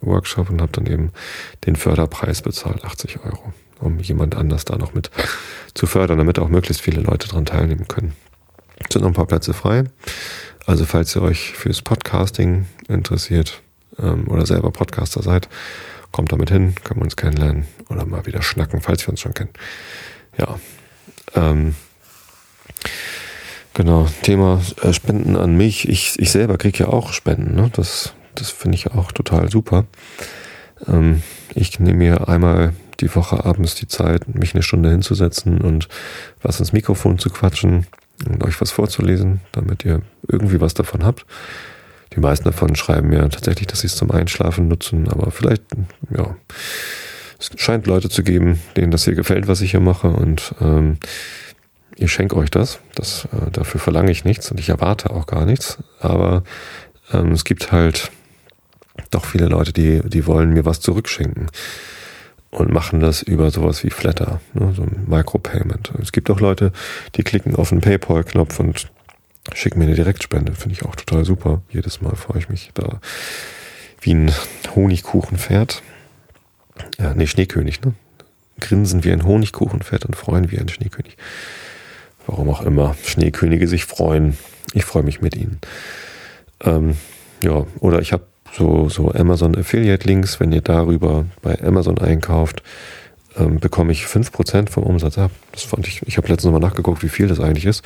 [0.00, 1.12] Workshop und habe dann eben
[1.66, 5.10] den Förderpreis bezahlt, 80 Euro, um jemand anders da noch mit
[5.74, 8.14] zu fördern, damit auch möglichst viele Leute daran teilnehmen können.
[8.92, 9.84] Sind noch ein paar Plätze frei.
[10.66, 13.62] Also falls ihr euch fürs Podcasting interessiert
[13.98, 15.48] ähm, oder selber Podcaster seid,
[16.10, 19.34] kommt damit hin, können wir uns kennenlernen oder mal wieder schnacken, falls wir uns schon
[19.34, 19.50] kennen.
[20.38, 20.58] Ja.
[21.34, 21.74] Ähm,
[23.74, 25.88] genau, Thema äh, Spenden an mich.
[25.88, 27.54] Ich, ich selber kriege ja auch Spenden.
[27.56, 27.70] Ne?
[27.74, 29.84] Das, das finde ich auch total super.
[30.86, 31.22] Ähm,
[31.54, 35.88] ich nehme mir einmal die Woche abends die Zeit, mich eine Stunde hinzusetzen und
[36.42, 37.86] was ins Mikrofon zu quatschen
[38.26, 41.26] und euch was vorzulesen, damit ihr irgendwie was davon habt.
[42.14, 45.62] Die meisten davon schreiben mir tatsächlich, dass sie es zum Einschlafen nutzen, aber vielleicht,
[46.16, 46.36] ja,
[47.38, 50.98] es scheint Leute zu geben, denen das hier gefällt, was ich hier mache und ähm,
[51.96, 52.78] ich schenke euch das.
[52.94, 56.44] das äh, dafür verlange ich nichts und ich erwarte auch gar nichts, aber
[57.12, 58.10] ähm, es gibt halt
[59.10, 61.48] doch viele Leute, die, die wollen mir was zurückschenken
[62.60, 65.92] und machen das über sowas wie Flatter, ne, so ein Micropayment.
[66.00, 66.72] Es gibt auch Leute,
[67.14, 68.90] die klicken auf den PayPal-Knopf und
[69.52, 70.54] schicken mir eine Direktspende.
[70.54, 71.62] Finde ich auch total super.
[71.70, 73.00] Jedes Mal freue ich mich da
[74.00, 74.32] wie ein
[74.74, 75.82] Honigkuchenpferd.
[76.98, 77.94] Ja, nee, Schneekönig, ne?
[78.60, 81.16] Grinsen wie ein Honigkuchenpferd und freuen wie ein Schneekönig.
[82.26, 84.38] Warum auch immer Schneekönige sich freuen.
[84.72, 85.58] Ich freue mich mit ihnen.
[86.62, 86.96] Ähm,
[87.42, 92.62] ja, oder ich habe so, so Amazon Affiliate Links, wenn ihr darüber bei Amazon einkauft,
[93.36, 95.32] ähm, bekomme ich 5% vom Umsatz ab.
[95.52, 97.84] Das fand ich, ich habe letztens mal nachgeguckt, wie viel das eigentlich ist,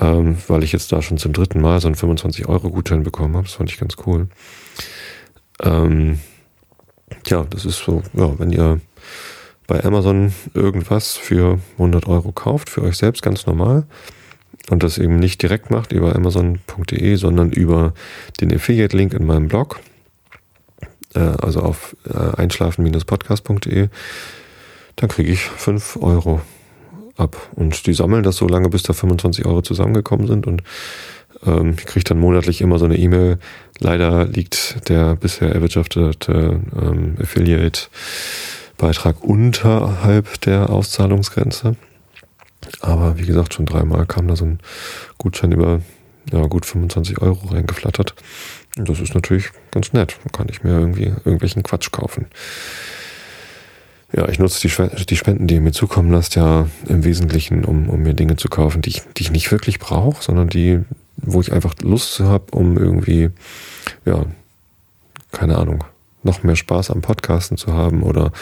[0.00, 3.46] ähm, weil ich jetzt da schon zum dritten Mal so einen 25-Euro-Gutschein bekommen habe.
[3.46, 4.28] Das fand ich ganz cool.
[5.62, 6.20] Ähm,
[7.26, 8.80] ja, das ist so, ja, wenn ihr
[9.66, 13.84] bei Amazon irgendwas für 100 Euro kauft, für euch selbst ganz normal,
[14.70, 17.94] und das eben nicht direkt macht über amazon.de, sondern über
[18.40, 19.80] den Affiliate-Link in meinem Blog,
[21.14, 23.88] äh, also auf äh, einschlafen-podcast.de,
[24.96, 26.40] dann kriege ich 5 Euro
[27.16, 27.36] ab.
[27.54, 30.62] Und die sammeln das so lange, bis da 25 Euro zusammengekommen sind und
[31.44, 33.38] ähm, ich kriege dann monatlich immer so eine E-Mail.
[33.78, 41.76] Leider liegt der bisher erwirtschaftete ähm, Affiliate-Beitrag unterhalb der Auszahlungsgrenze.
[42.82, 44.58] Aber wie gesagt, schon dreimal kam da so ein
[45.16, 45.80] Gutschein über
[46.30, 48.14] ja, gut 25 Euro reingeflattert.
[48.76, 50.18] Und das ist natürlich ganz nett.
[50.24, 52.26] Da kann ich mir irgendwie irgendwelchen Quatsch kaufen.
[54.14, 57.88] Ja, ich nutze die, die Spenden, die ihr mir zukommen lasst, ja im Wesentlichen, um,
[57.88, 60.80] um mir Dinge zu kaufen, die ich, die ich nicht wirklich brauche, sondern die,
[61.16, 63.30] wo ich einfach Lust habe, um irgendwie,
[64.04, 64.26] ja,
[65.30, 65.84] keine Ahnung,
[66.24, 68.32] noch mehr Spaß am Podcasten zu haben oder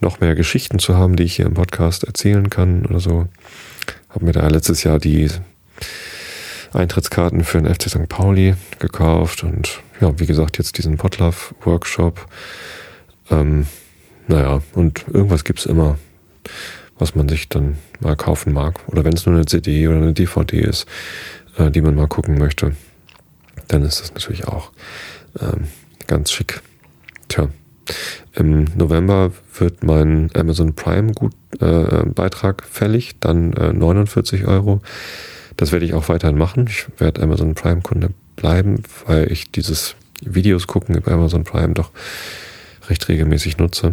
[0.00, 3.26] noch mehr Geschichten zu haben, die ich hier im Podcast erzählen kann oder so.
[4.08, 5.28] Habe mir da letztes Jahr die
[6.72, 8.08] Eintrittskarten für den FC St.
[8.08, 12.26] Pauli gekauft und ja, wie gesagt, jetzt diesen Potlove-Workshop.
[13.30, 13.66] Ähm,
[14.26, 15.98] naja, und irgendwas gibt's immer,
[16.98, 18.80] was man sich dann mal kaufen mag.
[18.88, 20.86] Oder wenn es nur eine CD oder eine DVD ist,
[21.56, 22.76] äh, die man mal gucken möchte,
[23.68, 24.70] dann ist das natürlich auch
[25.40, 25.68] ähm,
[26.06, 26.60] ganz schick.
[27.28, 27.48] Tja,
[28.34, 34.80] im November wird mein Amazon Prime Gut, äh, Beitrag fällig, dann äh, 49 Euro.
[35.56, 36.66] Das werde ich auch weiterhin machen.
[36.68, 41.90] Ich werde Amazon Prime Kunde bleiben, weil ich dieses Videos gucken über Amazon Prime doch
[42.88, 43.92] recht regelmäßig nutze.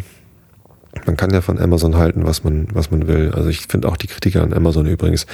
[1.06, 3.32] Man kann ja von Amazon halten, was man, was man will.
[3.34, 5.26] Also ich finde auch die Kritiker an Amazon übrigens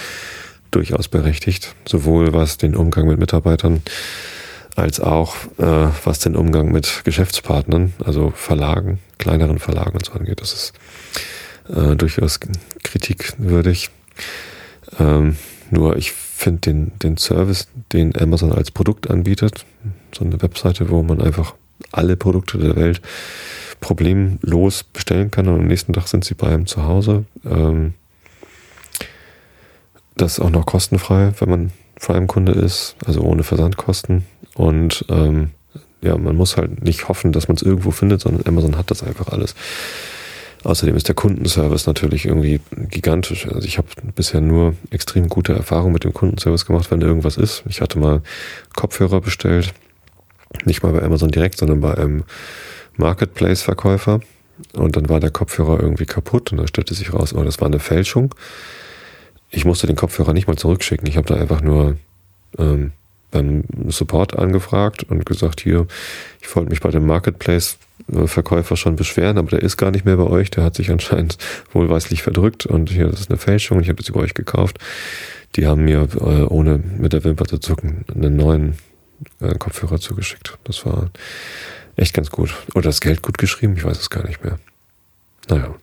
[0.71, 3.81] durchaus berechtigt, sowohl was den Umgang mit Mitarbeitern
[4.81, 10.41] als auch äh, was den Umgang mit Geschäftspartnern, also Verlagen, kleineren Verlagen und so angeht.
[10.41, 10.73] Das ist
[11.69, 12.39] äh, durchaus
[12.83, 13.89] kritikwürdig.
[14.99, 15.37] Ähm,
[15.69, 19.65] nur ich finde den, den Service, den Amazon als Produkt anbietet,
[20.13, 21.55] so eine Webseite, wo man einfach
[21.91, 23.01] alle Produkte der Welt
[23.79, 27.25] problemlos bestellen kann und am nächsten Tag sind sie bei einem zu Hause.
[27.45, 27.93] Ähm,
[30.15, 34.25] das ist auch noch kostenfrei, wenn man Prime-Kunde ist, also ohne Versandkosten.
[34.55, 35.51] Und ähm,
[36.01, 39.03] ja, man muss halt nicht hoffen, dass man es irgendwo findet, sondern Amazon hat das
[39.03, 39.55] einfach alles.
[40.63, 43.47] Außerdem ist der Kundenservice natürlich irgendwie gigantisch.
[43.47, 47.63] Also ich habe bisher nur extrem gute Erfahrungen mit dem Kundenservice gemacht, wenn irgendwas ist.
[47.67, 48.21] Ich hatte mal
[48.75, 49.73] Kopfhörer bestellt
[50.65, 52.23] Nicht mal bei Amazon direkt, sondern bei einem
[52.97, 54.19] Marketplace-Verkäufer.
[54.73, 57.67] Und dann war der Kopfhörer irgendwie kaputt und da stellte sich raus, oh, das war
[57.67, 58.35] eine Fälschung.
[59.51, 61.07] Ich musste den Kopfhörer nicht mal zurückschicken.
[61.07, 61.97] Ich habe da einfach nur
[62.57, 62.93] ähm,
[63.31, 65.87] beim Support angefragt und gesagt, hier,
[66.41, 70.27] ich wollte mich bei dem Marketplace-Verkäufer schon beschweren, aber der ist gar nicht mehr bei
[70.27, 70.51] euch.
[70.51, 71.37] Der hat sich anscheinend
[71.73, 73.81] wohlweislich verdrückt und hier, das ist eine Fälschung.
[73.81, 74.79] Ich habe das über euch gekauft.
[75.55, 78.77] Die haben mir, äh, ohne mit der Wimper zu zucken, einen neuen
[79.41, 80.57] äh, Kopfhörer zugeschickt.
[80.63, 81.09] Das war
[81.95, 82.53] echt ganz gut.
[82.73, 84.59] Oder das Geld gut geschrieben, ich weiß es gar nicht mehr.
[85.49, 85.75] Naja.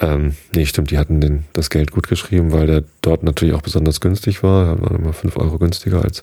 [0.00, 3.62] Ähm, nee, stimmt, die hatten den, das Geld gut geschrieben, weil der dort natürlich auch
[3.62, 4.76] besonders günstig war.
[4.76, 6.22] Da war immer 5 Euro günstiger als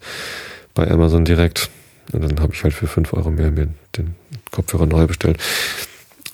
[0.73, 1.69] bei Amazon direkt.
[2.13, 4.15] Und dann habe ich halt für 5 Euro mehr mir den
[4.51, 5.37] Kopfhörer neu bestellt.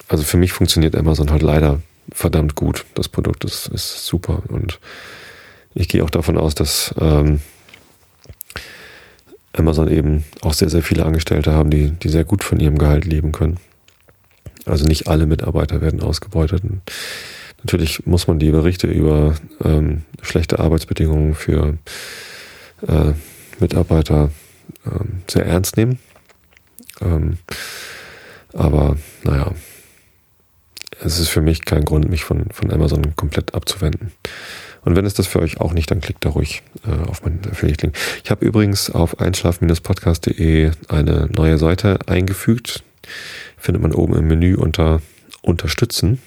[0.07, 2.85] Also für mich funktioniert Amazon halt leider verdammt gut.
[2.93, 4.43] Das Produkt ist, ist super.
[4.49, 4.79] Und
[5.73, 7.39] ich gehe auch davon aus, dass ähm,
[9.53, 13.05] Amazon eben auch sehr, sehr viele Angestellte haben, die, die sehr gut von ihrem Gehalt
[13.05, 13.57] leben können.
[14.65, 16.63] Also nicht alle Mitarbeiter werden ausgebeutet.
[17.63, 21.77] Natürlich muss man die Berichte über ähm, schlechte Arbeitsbedingungen für
[22.87, 23.13] äh,
[23.59, 24.31] Mitarbeiter
[24.85, 25.99] ähm, sehr ernst nehmen.
[27.01, 27.37] Ähm,
[28.53, 29.53] aber naja,
[31.03, 34.11] es ist für mich kein Grund, mich von, von Amazon komplett abzuwenden.
[34.83, 37.41] Und wenn es das für euch auch nicht, dann klickt da ruhig äh, auf meinen
[37.49, 37.95] Affiliate-Link.
[38.23, 42.83] Ich habe übrigens auf einschlaf-podcast.de eine neue Seite eingefügt.
[43.57, 45.01] Findet man oben im Menü unter
[45.41, 46.21] Unterstützen.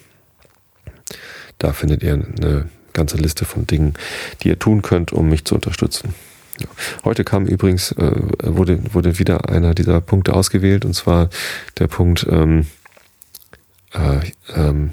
[1.58, 3.94] Da findet ihr eine ganze Liste von Dingen,
[4.42, 6.14] die ihr tun könnt, um mich zu unterstützen.
[7.04, 11.28] Heute kam übrigens, äh, wurde, wurde wieder einer dieser Punkte ausgewählt, und zwar
[11.78, 12.66] der Punkt, ähm,
[13.92, 14.20] äh,
[14.54, 14.92] ähm,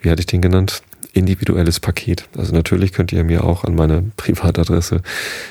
[0.00, 0.82] wie hatte ich den genannt?
[1.12, 2.28] Individuelles Paket.
[2.36, 5.02] Also natürlich könnt ihr mir auch an meine Privatadresse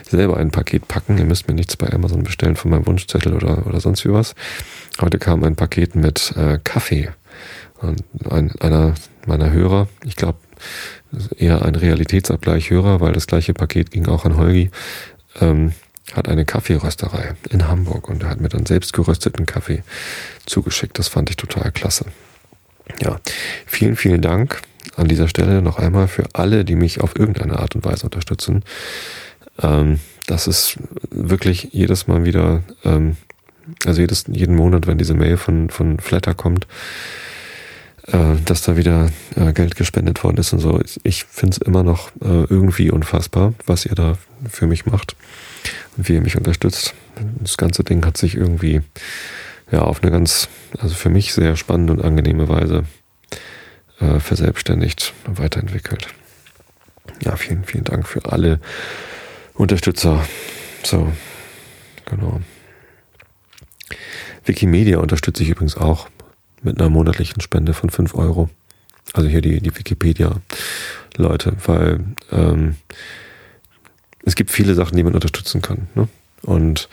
[0.08, 1.18] selber ein Paket packen.
[1.18, 4.36] Ihr müsst mir nichts bei Amazon bestellen von meinem Wunschzettel oder, oder sonst wie was.
[5.02, 7.10] Heute kam ein Paket mit äh, Kaffee.
[7.82, 8.96] Und ein, einer
[9.26, 10.40] meiner Hörer, ich glaube
[11.38, 14.70] eher ein Realitätsabgleich-Hörer, weil das gleiche Paket ging auch an Holgi,
[15.40, 15.74] ähm,
[16.14, 19.84] hat eine Kaffeerösterei in Hamburg und er hat mir dann selbst gerösteten Kaffee
[20.46, 21.00] zugeschickt.
[21.00, 22.06] Das fand ich total klasse.
[23.02, 23.20] Ja,
[23.66, 24.62] vielen, vielen Dank
[24.96, 28.64] an dieser Stelle noch einmal für alle, die mich auf irgendeine Art und Weise unterstützen.
[29.62, 30.78] Ähm, das ist
[31.10, 33.18] wirklich jedes Mal wieder, ähm,
[33.86, 36.68] also jedes, jeden Monat, wenn diese Mail von, von Flatter kommt,
[38.08, 40.80] äh, dass da wieder äh, Geld gespendet worden ist und so.
[41.04, 44.18] Ich finde es immer noch äh, irgendwie unfassbar, was ihr da
[44.50, 45.16] für mich macht
[45.98, 46.94] und wie ihr mich unterstützt.
[47.40, 48.82] Das ganze Ding hat sich irgendwie
[49.72, 52.86] ja auf eine ganz, also für mich sehr spannende und angenehme Weise
[54.00, 56.08] äh, verselbstständigt und weiterentwickelt.
[57.24, 58.60] Ja, vielen, vielen Dank für alle
[59.54, 60.26] Unterstützer.
[60.84, 61.12] So,
[62.06, 62.42] genau.
[64.46, 66.08] Wikimedia unterstütze ich übrigens auch
[66.62, 68.50] mit einer monatlichen Spende von 5 Euro.
[69.14, 72.00] Also hier die, die Wikipedia-Leute, weil
[72.32, 72.76] ähm,
[74.24, 75.88] es gibt viele Sachen, die man unterstützen kann.
[75.96, 76.08] Ne?
[76.42, 76.90] Und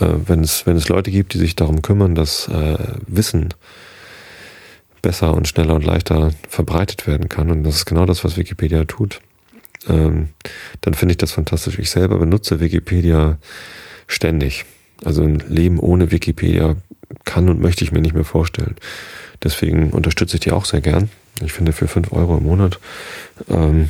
[0.00, 3.54] äh, wenn, es, wenn es Leute gibt, die sich darum kümmern, dass äh, Wissen
[5.02, 7.50] besser und schneller und leichter verbreitet werden kann.
[7.50, 9.20] Und das ist genau das, was Wikipedia tut.
[9.88, 10.30] Ähm,
[10.80, 11.78] dann finde ich das fantastisch.
[11.78, 13.38] Ich selber benutze Wikipedia
[14.06, 14.64] ständig.
[15.04, 16.76] Also ein Leben ohne Wikipedia
[17.24, 18.76] kann und möchte ich mir nicht mehr vorstellen.
[19.42, 21.10] Deswegen unterstütze ich die auch sehr gern.
[21.42, 22.78] Ich finde für fünf Euro im Monat,
[23.48, 23.88] ähm,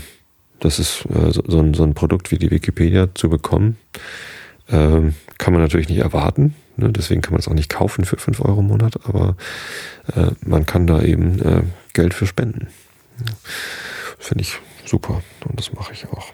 [0.60, 3.76] das ist äh, so, so, ein, so, ein, Produkt wie die Wikipedia zu bekommen,
[4.70, 6.54] ähm, kann man natürlich nicht erwarten.
[6.80, 6.92] Ne?
[6.92, 9.36] Deswegen kann man es auch nicht kaufen für 5 Euro im Monat, aber
[10.14, 11.62] äh, man kann da eben äh,
[11.92, 12.68] Geld für spenden.
[13.18, 13.34] Ja.
[14.18, 16.32] Finde ich super und das mache ich auch.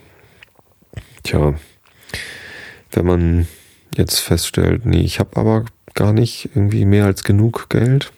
[1.23, 1.55] Tja,
[2.93, 3.47] wenn man
[3.97, 8.13] jetzt feststellt, nee, ich habe aber gar nicht irgendwie mehr als genug Geld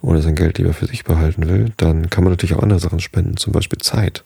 [0.00, 3.00] oder sein Geld lieber für sich behalten will, dann kann man natürlich auch andere Sachen
[3.00, 4.22] spenden, zum Beispiel Zeit.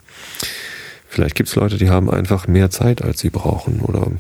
[1.09, 4.11] Vielleicht gibt es Leute, die haben einfach mehr Zeit, als sie brauchen oder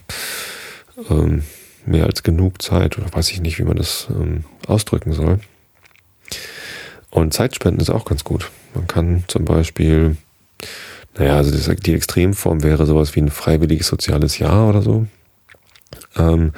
[1.10, 1.42] ähm,
[1.86, 5.40] mehr als genug Zeit oder weiß ich nicht, wie man das ähm, ausdrücken soll.
[7.10, 8.50] Und Zeitspenden ist auch ganz gut.
[8.74, 10.16] Man kann zum Beispiel,
[11.16, 15.06] naja, also das, die Extremform wäre sowas wie ein freiwilliges soziales Jahr oder so,
[16.16, 16.52] ähm,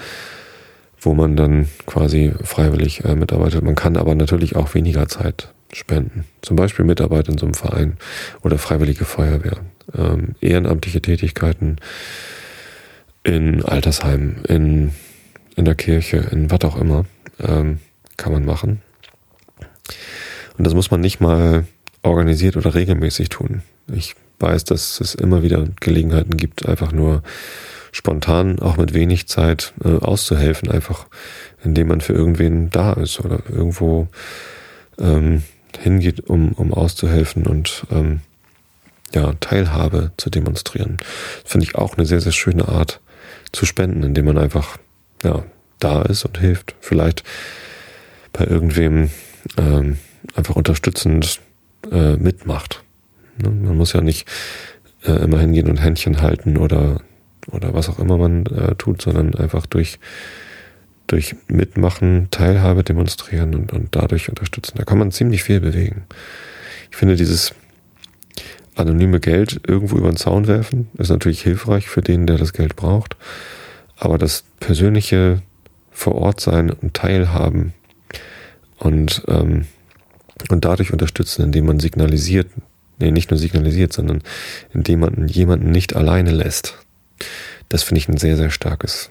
[1.00, 3.62] wo man dann quasi freiwillig äh, mitarbeitet.
[3.62, 6.24] Man kann aber natürlich auch weniger Zeit spenden.
[6.42, 7.96] Zum Beispiel Mitarbeit in so einem Verein
[8.42, 9.59] oder freiwillige Feuerwehr,
[9.96, 11.76] ähm, ehrenamtliche Tätigkeiten
[13.22, 14.92] in Altersheimen, in
[15.56, 17.04] in der Kirche, in was auch immer,
[17.40, 17.80] ähm,
[18.16, 18.82] kann man machen.
[20.56, 21.66] Und das muss man nicht mal
[22.02, 23.62] organisiert oder regelmäßig tun.
[23.92, 27.22] Ich weiß, dass es immer wieder Gelegenheiten gibt, einfach nur
[27.92, 31.06] spontan auch mit wenig Zeit äh, auszuhelfen, einfach
[31.62, 34.08] indem man für irgendwen da ist oder irgendwo
[34.98, 35.42] ähm,
[35.78, 38.20] hingeht, um, um auszuhelfen und ähm,
[39.12, 40.98] ja, Teilhabe zu demonstrieren.
[41.44, 43.00] Finde ich auch eine sehr, sehr schöne Art
[43.52, 44.78] zu spenden, indem man einfach
[45.22, 45.44] ja,
[45.78, 46.74] da ist und hilft.
[46.80, 47.24] Vielleicht
[48.33, 49.11] bei irgendwem
[49.56, 49.98] ähm,
[50.35, 51.40] einfach unterstützend
[51.90, 52.83] äh, mitmacht.
[53.38, 53.50] Ne?
[53.50, 54.28] Man muss ja nicht
[55.04, 57.00] äh, immer hingehen und Händchen halten oder,
[57.50, 59.98] oder was auch immer man äh, tut, sondern einfach durch,
[61.06, 64.76] durch Mitmachen, Teilhabe demonstrieren und, und dadurch unterstützen.
[64.76, 66.04] Da kann man ziemlich viel bewegen.
[66.90, 67.54] Ich finde dieses
[68.76, 72.76] anonyme Geld irgendwo über den Zaun werfen ist natürlich hilfreich für den, der das Geld
[72.76, 73.16] braucht.
[74.00, 75.42] Aber das persönliche
[75.90, 77.74] vor Ort sein und teilhaben
[78.78, 79.66] und, ähm,
[80.48, 82.48] und dadurch unterstützen, indem man signalisiert,
[82.98, 84.22] nee, nicht nur signalisiert, sondern
[84.72, 86.78] indem man jemanden nicht alleine lässt.
[87.68, 89.10] Das finde ich ein sehr, sehr starkes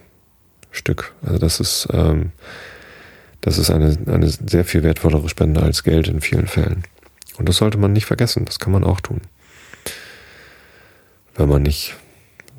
[0.72, 1.14] Stück.
[1.22, 2.32] Also das ist, ähm,
[3.42, 6.84] das ist eine, eine sehr viel wertvollere Spende als Geld in vielen Fällen.
[7.38, 8.46] Und das sollte man nicht vergessen.
[8.46, 9.22] Das kann man auch tun.
[11.36, 11.96] Wenn man nicht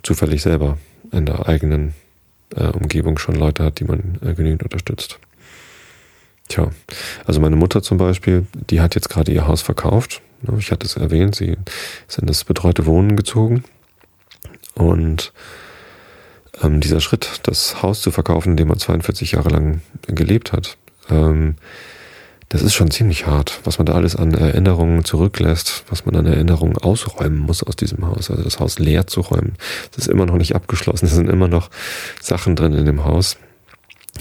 [0.04, 0.78] zufällig selber
[1.10, 1.92] in der eigenen
[2.56, 5.18] äh, Umgebung schon Leute hat, die man äh, genügend unterstützt.
[6.48, 6.70] Tja,
[7.24, 10.20] also meine Mutter zum Beispiel, die hat jetzt gerade ihr Haus verkauft.
[10.58, 11.56] Ich hatte es erwähnt, sie
[12.08, 13.64] ist in das betreute Wohnen gezogen.
[14.74, 15.32] Und
[16.62, 20.76] ähm, dieser Schritt, das Haus zu verkaufen, in dem man 42 Jahre lang gelebt hat,
[21.08, 21.56] ähm,
[22.50, 26.26] das ist schon ziemlich hart, was man da alles an Erinnerungen zurücklässt, was man an
[26.26, 28.28] Erinnerungen ausräumen muss aus diesem Haus.
[28.28, 29.54] Also das Haus leer zu räumen.
[29.92, 31.06] Das ist immer noch nicht abgeschlossen.
[31.06, 31.70] Es sind immer noch
[32.20, 33.36] Sachen drin in dem Haus,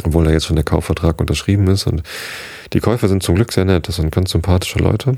[0.04, 1.88] obwohl da jetzt schon der Kaufvertrag unterschrieben ist.
[1.88, 2.04] Und
[2.72, 3.88] die Käufer sind zum Glück sehr nett.
[3.88, 5.18] Das sind ganz sympathische Leute.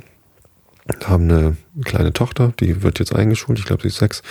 [1.03, 3.59] Haben eine kleine Tochter, die wird jetzt eingeschult.
[3.59, 4.23] Ich glaube, sie ist sechs.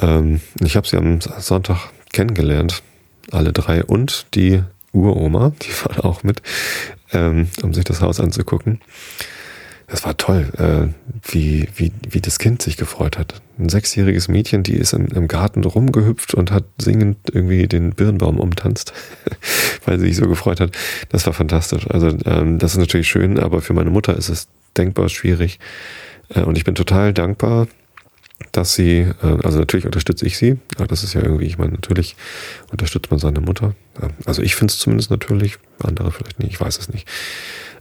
[0.00, 2.82] Ähm, ich habe sie am Sonntag kennengelernt,
[3.30, 6.42] alle drei und die Uroma, die war auch mit,
[7.12, 8.80] ähm, um sich das Haus anzugucken.
[9.88, 10.92] Das war toll, äh,
[11.30, 13.40] wie, wie, wie das Kind sich gefreut hat.
[13.56, 18.40] Ein sechsjähriges Mädchen, die ist im, im Garten rumgehüpft und hat singend irgendwie den Birnbaum
[18.40, 18.92] umtanzt,
[19.84, 20.72] weil sie sich so gefreut hat.
[21.10, 21.88] Das war fantastisch.
[21.88, 25.60] Also ähm, das ist natürlich schön, aber für meine Mutter ist es denkbar schwierig.
[26.30, 27.68] Äh, und ich bin total dankbar,
[28.52, 32.16] dass sie, äh, also natürlich unterstütze ich sie, das ist ja irgendwie, ich meine, natürlich
[32.70, 33.74] unterstützt man seine Mutter.
[34.24, 37.08] Also ich finde es zumindest natürlich, andere vielleicht nicht, ich weiß es nicht.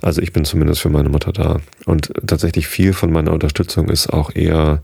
[0.02, 1.60] Also ich bin zumindest für meine Mutter da.
[1.86, 4.82] Und tatsächlich viel von meiner Unterstützung ist auch eher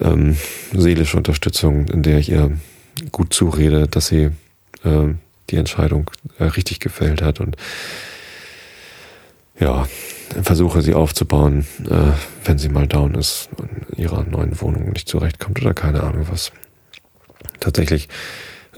[0.00, 0.36] ähm,
[0.72, 2.50] seelische Unterstützung, in der ich ihr
[3.12, 4.30] gut zurede, dass sie
[4.84, 5.14] äh,
[5.50, 7.56] die Entscheidung äh, richtig gefällt hat und
[9.58, 9.86] ja,
[10.42, 12.12] versuche sie aufzubauen, äh,
[12.44, 16.26] wenn sie mal down ist und in ihrer neuen Wohnung nicht zurechtkommt oder keine Ahnung
[16.30, 16.52] was.
[17.60, 18.08] Tatsächlich,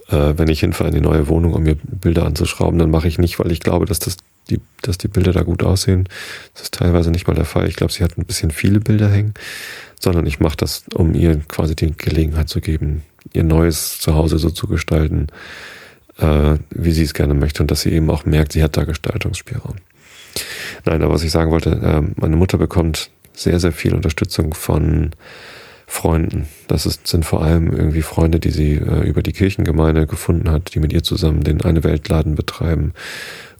[0.08, 3.18] äh, wenn ich hinfahre in die neue Wohnung, um mir Bilder anzuschrauben, dann mache ich
[3.18, 4.16] nicht, weil ich glaube, dass das
[4.50, 6.08] die, dass die Bilder da gut aussehen.
[6.54, 7.68] Das ist teilweise nicht mal der Fall.
[7.68, 9.34] Ich glaube, sie hat ein bisschen viele Bilder hängen,
[10.00, 14.50] sondern ich mache das, um ihr quasi die Gelegenheit zu geben, ihr neues Zuhause so
[14.50, 15.26] zu gestalten,
[16.18, 18.84] äh, wie sie es gerne möchte und dass sie eben auch merkt, sie hat da
[18.84, 19.76] Gestaltungsspielraum.
[20.84, 25.10] Nein, aber was ich sagen wollte, äh, meine Mutter bekommt sehr, sehr viel Unterstützung von
[25.86, 26.48] Freunden.
[26.66, 30.74] Das ist, sind vor allem irgendwie Freunde, die sie äh, über die Kirchengemeinde gefunden hat,
[30.74, 32.92] die mit ihr zusammen den Eine Weltladen betreiben.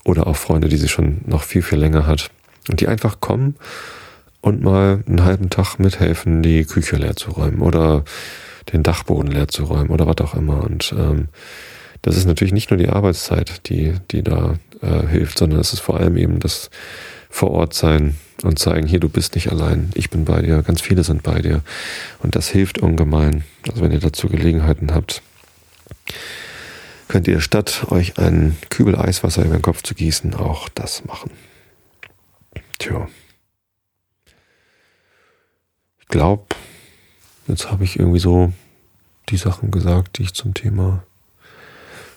[0.04, 2.30] Oder auch Freunde, die sie schon noch viel, viel länger hat.
[2.68, 3.56] Und die einfach kommen
[4.40, 8.04] und mal einen halben Tag mithelfen, die Küche leer zu räumen oder
[8.72, 10.62] den Dachboden leer zu räumen oder was auch immer.
[10.64, 11.28] Und ähm,
[12.02, 15.80] das ist natürlich nicht nur die Arbeitszeit, die, die da äh, hilft, sondern es ist
[15.80, 16.70] vor allem eben das
[17.30, 20.80] vor Ort sein und zeigen, hier, du bist nicht allein, ich bin bei dir, ganz
[20.80, 21.62] viele sind bei dir.
[22.20, 23.44] Und das hilft ungemein.
[23.68, 25.22] Also wenn ihr dazu Gelegenheiten habt,
[27.08, 31.30] könnt ihr statt euch einen Kübel Eiswasser über den Kopf zu gießen, auch das machen.
[32.78, 33.08] Tja.
[36.00, 36.46] Ich glaube,
[37.48, 38.52] jetzt habe ich irgendwie so
[39.28, 41.02] die Sachen gesagt, die ich zum Thema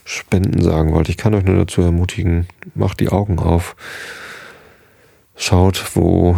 [0.06, 1.12] Spenden sagen wollte.
[1.12, 3.76] Ich kann euch nur dazu ermutigen, macht die Augen auf,
[5.36, 6.38] schaut, wo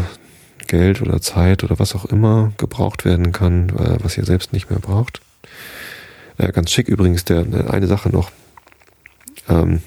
[0.68, 4.70] Geld oder Zeit oder was auch immer gebraucht werden kann, äh, was ihr selbst nicht
[4.70, 5.22] mehr braucht.
[6.38, 8.32] Äh, ganz schick übrigens, der, eine Sache noch,
[9.50, 9.82] ähm,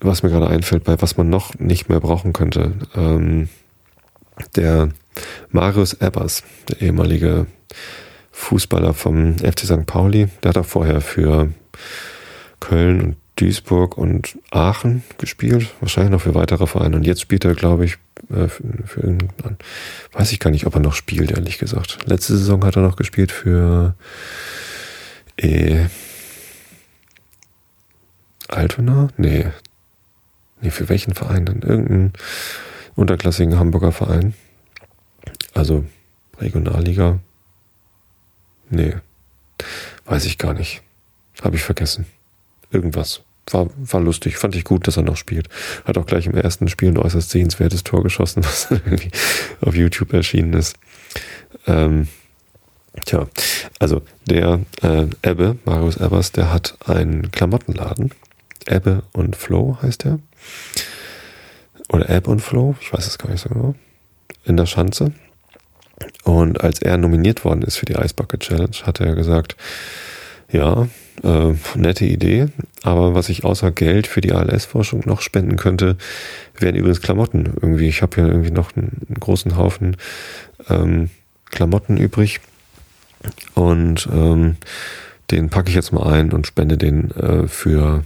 [0.00, 2.72] was mir gerade einfällt, bei was man noch nicht mehr brauchen könnte.
[2.94, 3.48] Ähm,
[4.56, 4.88] der
[5.50, 7.46] Marius Ebbers, der ehemalige
[8.32, 9.86] Fußballer vom FC St.
[9.86, 11.50] Pauli, der hat auch vorher für
[12.60, 16.96] Köln und Duisburg und Aachen gespielt, wahrscheinlich noch für weitere Vereine.
[16.96, 17.96] Und jetzt spielt er, glaube ich,
[18.30, 19.58] äh, für, irgendeinen,
[20.12, 21.98] weiß ich gar nicht, ob er noch spielt, ehrlich gesagt.
[22.06, 23.94] Letzte Saison hat er noch gespielt für
[25.36, 25.86] Äh,
[28.48, 29.08] Altona?
[29.16, 29.46] Nee.
[30.60, 31.62] Nee, für welchen Verein denn?
[31.62, 32.12] Irgendeinen
[32.94, 34.34] unterklassigen Hamburger Verein.
[35.54, 35.84] Also
[36.38, 37.18] Regionalliga.
[38.70, 38.94] Nee.
[40.04, 40.82] Weiß ich gar nicht.
[41.42, 42.06] Habe ich vergessen.
[42.70, 43.22] Irgendwas.
[43.50, 44.36] War, war lustig.
[44.36, 45.48] Fand ich gut, dass er noch spielt.
[45.84, 49.10] Hat auch gleich im ersten Spiel ein äußerst sehenswertes Tor geschossen, was irgendwie
[49.60, 50.76] auf YouTube erschienen ist.
[51.66, 52.08] Ähm,
[53.04, 53.26] tja,
[53.78, 58.12] also der äh, Ebbe, Marius Ebbers, der hat einen Klamottenladen.
[58.68, 60.20] Ebbe und Flow heißt er.
[61.88, 63.74] Oder Ebbe und Flow, ich weiß es gar nicht so genau.
[64.44, 65.12] In der Schanze.
[66.24, 69.56] Und als er nominiert worden ist für die Ice Bucket Challenge, hat er gesagt,
[70.50, 70.88] ja,
[71.22, 72.46] äh, nette Idee,
[72.82, 75.96] aber was ich außer Geld für die ALS-Forschung noch spenden könnte,
[76.58, 77.52] wären übrigens Klamotten.
[77.60, 79.96] Irgendwie, ich habe hier irgendwie noch einen, einen großen Haufen
[80.68, 81.10] ähm,
[81.50, 82.40] Klamotten übrig
[83.54, 84.56] und ähm,
[85.30, 88.04] den packe ich jetzt mal ein und spende den äh, für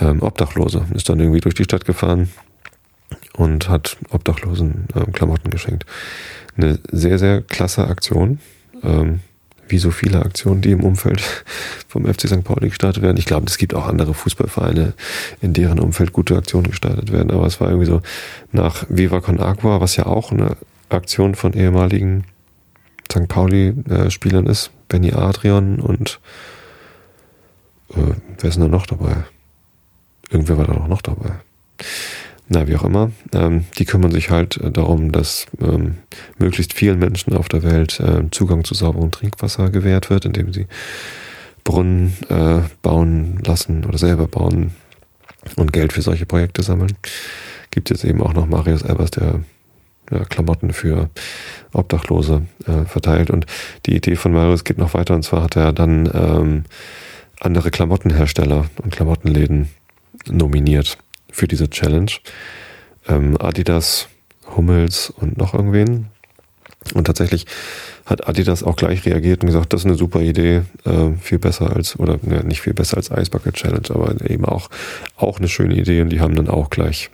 [0.00, 0.86] ähm, Obdachlose.
[0.94, 2.30] Ist dann irgendwie durch die Stadt gefahren
[3.34, 5.86] und hat Obdachlosen ähm, Klamotten geschenkt.
[6.56, 8.40] Eine sehr, sehr klasse Aktion.
[8.82, 9.20] Ähm,
[9.68, 11.20] wie so viele Aktionen, die im Umfeld
[11.88, 12.44] vom FC St.
[12.44, 13.16] Pauli gestartet werden.
[13.16, 14.94] Ich glaube, es gibt auch andere Fußballvereine,
[15.40, 17.30] in deren Umfeld gute Aktionen gestartet werden.
[17.30, 18.02] Aber es war irgendwie so
[18.52, 20.56] nach Viva Con Agua, was ja auch eine
[20.88, 22.24] Aktion von ehemaligen
[23.10, 23.28] St.
[23.28, 24.70] Pauli-Spielern ist.
[24.88, 26.20] Benny Adrian und
[27.90, 29.16] äh, wer ist denn da noch dabei?
[30.30, 31.32] Irgendwer war da noch dabei
[32.48, 35.96] na, wie auch immer, ähm, die kümmern sich halt äh, darum, dass ähm,
[36.38, 40.66] möglichst vielen Menschen auf der Welt äh, Zugang zu sauberem Trinkwasser gewährt wird, indem sie
[41.64, 44.72] Brunnen äh, bauen lassen oder selber bauen
[45.56, 46.96] und Geld für solche Projekte sammeln.
[47.72, 49.40] Gibt jetzt eben auch noch Marius Elbers, der
[50.10, 51.10] ja, Klamotten für
[51.72, 53.30] Obdachlose äh, verteilt.
[53.30, 53.46] Und
[53.86, 55.14] die Idee von Marius geht noch weiter.
[55.14, 56.64] Und zwar hat er dann ähm,
[57.40, 59.68] andere Klamottenhersteller und Klamottenläden
[60.30, 60.98] nominiert
[61.36, 62.10] für diese Challenge.
[63.06, 64.08] Ähm, Adidas,
[64.56, 66.06] Hummels und noch irgendwen.
[66.94, 67.46] Und tatsächlich
[68.06, 71.74] hat Adidas auch gleich reagiert und gesagt, das ist eine super Idee, äh, viel besser
[71.74, 74.70] als, oder ne, nicht viel besser als Ice Bucket Challenge, aber eben auch,
[75.16, 77.10] auch eine schöne Idee und die haben dann auch gleich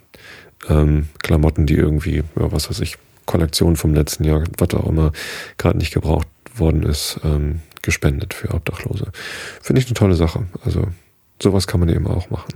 [0.69, 5.11] ähm, Klamotten, die irgendwie, ja, was weiß ich, Kollektion vom letzten Jahr, was auch immer
[5.57, 9.11] gerade nicht gebraucht worden ist, ähm, gespendet für Obdachlose.
[9.61, 10.45] Finde ich eine tolle Sache.
[10.63, 10.87] Also
[11.41, 12.53] sowas kann man eben auch machen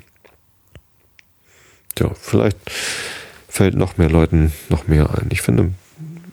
[1.99, 2.57] ja, vielleicht
[3.47, 5.27] fällt noch mehr Leuten noch mehr ein.
[5.31, 5.71] Ich finde,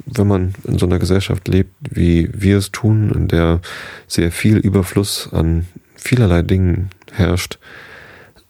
[0.07, 3.61] wenn man in so einer Gesellschaft lebt, wie wir es tun, in der
[4.07, 7.59] sehr viel Überfluss an vielerlei Dingen herrscht,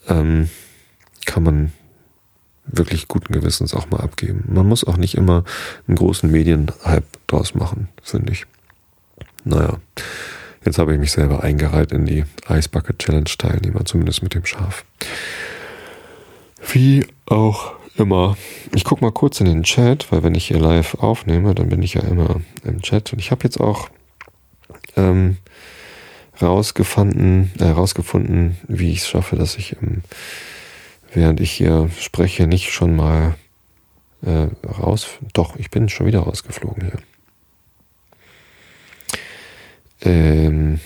[0.09, 0.49] ähm,
[1.25, 1.73] kann man
[2.67, 4.45] wirklich guten Gewissens auch mal abgeben.
[4.49, 5.45] Man muss auch nicht immer
[5.87, 8.47] einen großen Medienhype draus machen, finde ich.
[9.45, 9.79] Naja,
[10.65, 14.47] jetzt habe ich mich selber eingereiht in die Ice Bucket Challenge Teilnehmer, zumindest mit dem
[14.47, 14.85] Schaf.
[16.73, 18.37] Wie auch immer.
[18.75, 21.83] Ich gucke mal kurz in den Chat, weil wenn ich hier live aufnehme, dann bin
[21.83, 23.13] ich ja immer im Chat.
[23.13, 23.89] Und ich habe jetzt auch
[24.97, 25.37] ähm,
[26.41, 30.03] rausgefunden, äh, rausgefunden, wie ich es schaffe, dass ich, ähm,
[31.13, 33.37] während ich hier spreche, nicht schon mal
[34.23, 35.09] äh, raus.
[35.33, 36.99] Doch, ich bin schon wieder rausgeflogen hier.
[40.01, 40.81] Ähm,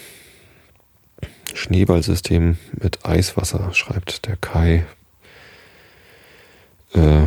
[1.55, 4.85] Schneeballsystem mit Eiswasser, schreibt der Kai.
[6.95, 7.27] Äh,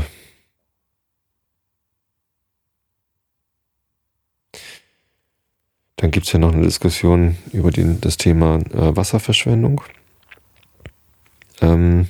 [5.97, 9.81] dann gibt es ja noch eine Diskussion über den, das Thema äh, Wasserverschwendung.
[11.61, 12.07] Ähm,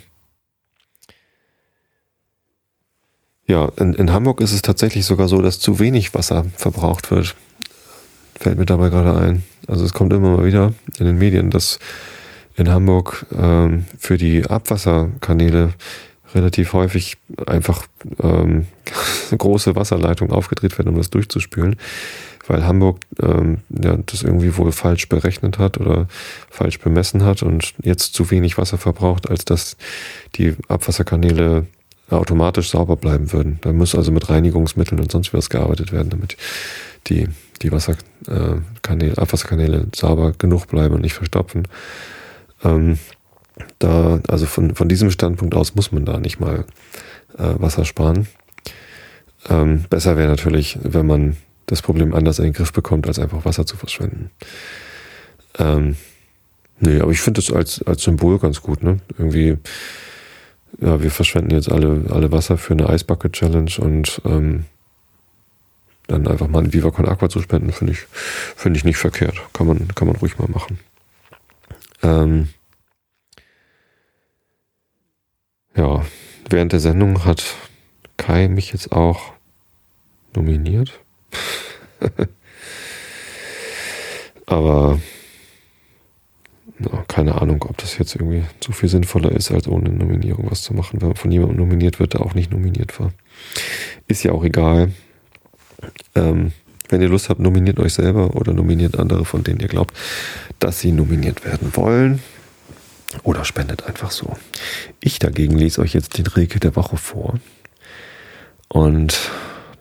[3.47, 7.35] ja, in, in Hamburg ist es tatsächlich sogar so, dass zu wenig Wasser verbraucht wird.
[8.35, 9.43] Fällt mir dabei gerade ein.
[9.67, 11.77] Also es kommt immer mal wieder in den Medien, dass
[12.55, 15.73] in Hamburg ähm, für die Abwasserkanäle
[16.35, 17.87] relativ häufig einfach
[18.21, 18.67] ähm,
[19.37, 21.75] große Wasserleitungen aufgedreht werden, um das durchzuspülen,
[22.47, 26.07] weil Hamburg ähm, ja, das irgendwie wohl falsch berechnet hat oder
[26.49, 29.77] falsch bemessen hat und jetzt zu wenig Wasser verbraucht, als dass
[30.35, 31.67] die Abwasserkanäle
[32.09, 33.59] automatisch sauber bleiben würden.
[33.61, 36.35] Da muss also mit Reinigungsmitteln und sonst was gearbeitet werden, damit
[37.07, 37.27] die,
[37.61, 41.67] die Wasserkanäle, Abwasserkanäle sauber genug bleiben und nicht verstopfen.
[42.63, 42.99] Ähm,
[43.79, 46.65] da, also von, von diesem Standpunkt aus muss man da nicht mal
[47.37, 48.27] äh, Wasser sparen.
[49.49, 53.45] Ähm, besser wäre natürlich, wenn man das Problem anders in den Griff bekommt, als einfach
[53.45, 54.29] Wasser zu verschwenden.
[55.57, 55.95] Ähm,
[56.79, 58.97] nee, aber ich finde das als, als Symbol ganz gut, ne?
[59.17, 59.57] Irgendwie,
[60.79, 64.65] ja, wir verschwenden jetzt alle, alle Wasser für eine Ice Bucket Challenge und ähm,
[66.07, 67.99] dann einfach mal ein Viva Con Aqua zu spenden, finde ich,
[68.55, 69.41] finde ich nicht verkehrt.
[69.53, 70.79] Kann man, kann man ruhig mal machen.
[72.03, 72.49] Ähm,
[75.75, 76.05] ja,
[76.49, 77.43] während der Sendung hat
[78.17, 79.33] Kai mich jetzt auch
[80.35, 80.99] nominiert.
[84.45, 84.99] Aber
[86.77, 90.63] na, keine Ahnung, ob das jetzt irgendwie so viel sinnvoller ist, als ohne Nominierung was
[90.63, 93.13] zu machen, wenn man von jemandem nominiert wird, der auch nicht nominiert war.
[94.07, 94.91] Ist ja auch egal.
[96.15, 96.53] Ähm,
[96.89, 99.95] wenn ihr Lust habt, nominiert euch selber oder nominiert andere, von denen ihr glaubt,
[100.59, 102.21] dass sie nominiert werden wollen.
[103.23, 104.37] Oder spendet einfach so.
[104.99, 107.39] Ich dagegen lese euch jetzt den Rilke der Woche vor.
[108.67, 109.31] Und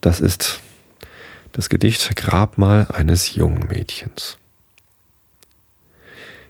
[0.01, 0.61] das ist
[1.53, 4.37] das Gedicht Grabmal eines jungen Mädchens.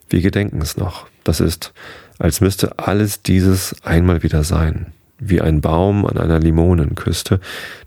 [0.08, 1.06] Wir gedenken es noch.
[1.24, 1.72] Das ist,
[2.18, 4.92] als müsste alles dieses einmal wieder sein.
[5.18, 7.40] Wie ein Baum an einer Limonenküste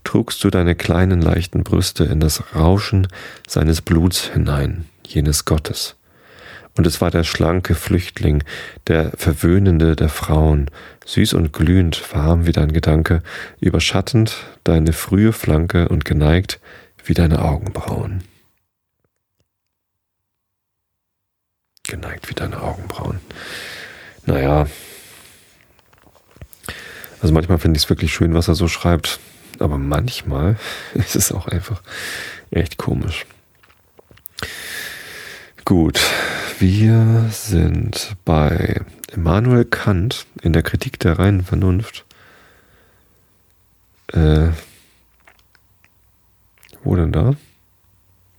[0.04, 3.08] trugst du deine kleinen leichten Brüste in das Rauschen
[3.48, 5.96] seines Bluts hinein, jenes Gottes.
[6.76, 8.44] Und es war der schlanke Flüchtling,
[8.88, 10.72] der Verwöhnende der Frauen,
[11.06, 13.22] süß und glühend warm wie dein Gedanke,
[13.60, 16.60] überschattend deine frühe Flanke und geneigt
[17.06, 18.24] wie deine Augenbrauen.
[21.84, 23.20] Geneigt wie deine Augenbrauen.
[24.26, 24.68] Naja,
[27.22, 29.20] also manchmal finde ich es wirklich schön, was er so schreibt,
[29.60, 30.58] aber manchmal
[30.94, 31.82] ist es auch einfach
[32.52, 33.26] echt komisch.
[35.66, 36.02] Gut,
[36.60, 38.82] wir sind bei
[39.14, 42.04] Immanuel Kant in der Kritik der reinen Vernunft.
[44.12, 44.50] Äh,
[46.84, 47.36] wo denn da?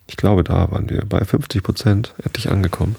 [0.06, 2.94] Ich glaube, da waren wir bei 50 Prozent endlich angekommen.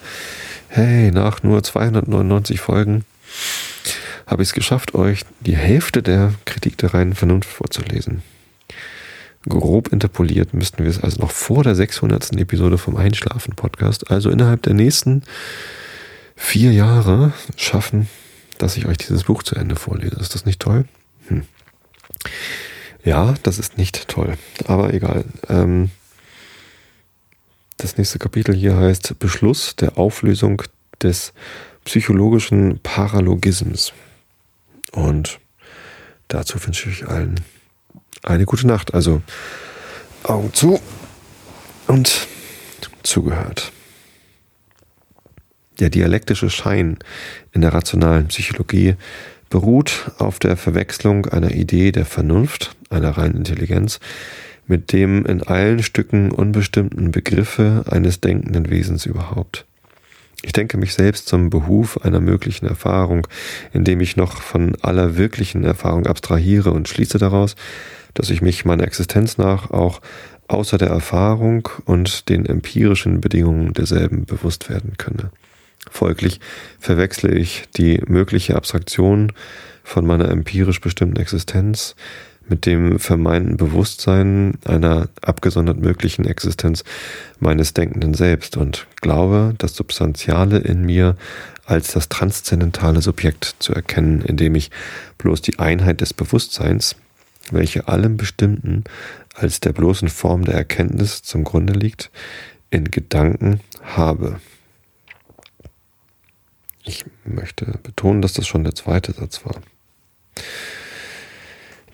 [0.70, 3.06] Hey, nach nur 299 Folgen
[4.26, 8.24] habe ich es geschafft, euch die Hälfte der Kritik der reinen Vernunft vorzulesen.
[9.48, 12.36] Grob interpoliert müssten wir es also noch vor der 600.
[12.38, 15.24] Episode vom Einschlafen-Podcast, also innerhalb der nächsten
[16.36, 18.10] vier Jahre schaffen,
[18.58, 20.18] dass ich euch dieses Buch zu Ende vorlese.
[20.20, 20.86] Ist das nicht toll?
[21.28, 21.44] Hm.
[23.04, 24.36] Ja, das ist nicht toll,
[24.66, 25.26] aber egal.
[25.48, 25.92] Ähm,
[27.78, 30.64] das nächste Kapitel hier heißt Beschluss der Auflösung
[31.04, 31.34] des
[31.84, 33.94] psychologischen Paralogisms.
[34.92, 35.40] Und
[36.30, 37.42] dazu wünsche ich allen
[38.24, 38.94] eine gute Nacht.
[38.94, 39.22] Also
[40.24, 40.80] Augen zu
[41.88, 42.28] und
[43.04, 43.72] zugehört.
[45.80, 46.98] Der dialektische Schein
[47.52, 48.96] in der rationalen Psychologie
[49.50, 54.00] beruht auf der Verwechslung einer Idee der Vernunft, einer reinen Intelligenz,
[54.68, 59.66] mit dem in allen Stücken unbestimmten Begriffe eines denkenden Wesens überhaupt.
[60.42, 63.28] Ich denke mich selbst zum Behuf einer möglichen Erfahrung,
[63.74, 67.56] indem ich noch von aller wirklichen Erfahrung abstrahiere und schließe daraus,
[68.16, 70.02] dass ich mich meiner Existenz nach auch
[70.48, 75.32] außer der Erfahrung und den empirischen Bedingungen derselben bewusst werden könne.
[75.90, 76.40] Folglich
[76.80, 79.32] verwechsle ich die mögliche Abstraktion
[79.84, 81.96] von meiner empirisch bestimmten Existenz
[82.48, 86.84] mit dem vermeinten Bewusstsein einer abgesondert möglichen Existenz
[87.40, 91.16] meines denkenden Selbst und glaube, das Substantiale in mir
[91.66, 94.70] als das transzendentale Subjekt zu erkennen, indem ich
[95.18, 96.96] bloß die Einheit des Bewusstseins,
[97.52, 98.84] welche allem Bestimmten
[99.34, 102.12] als der bloßen Form der Erkenntnis zum Grunde liegt,
[102.72, 104.40] in Gedanken habe.
[106.84, 109.62] Ich möchte betonen, dass das schon der zweite Satz war.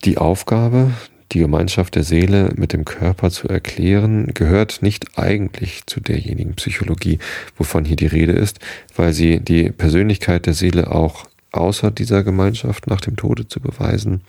[0.03, 0.91] Die Aufgabe,
[1.31, 7.19] die Gemeinschaft der Seele mit dem Körper zu erklären, gehört nicht eigentlich zu derjenigen Psychologie,
[7.55, 8.59] wovon hier die Rede ist,
[8.95, 14.21] weil sie die Persönlichkeit der Seele auch außer dieser Gemeinschaft nach dem Tode zu beweisen,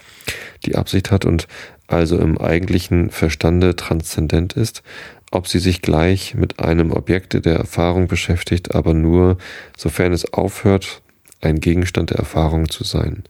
[0.65, 1.47] die Absicht hat und
[1.87, 4.83] also im eigentlichen Verstande transzendent ist,
[5.31, 9.39] ob sie sich gleich mit einem Objekte der Erfahrung beschäftigt, aber nur,
[9.77, 11.03] sofern es aufhört,
[11.41, 13.25] ein Gegenstand der Erfahrung zu sein.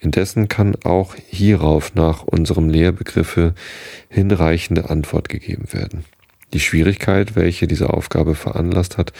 [0.00, 3.54] Indessen kann auch hierauf nach unserem Lehrbegriffe
[4.08, 6.04] hinreichende Antwort gegeben werden.
[6.54, 9.12] Die Schwierigkeit, welche diese Aufgabe veranlasst hat,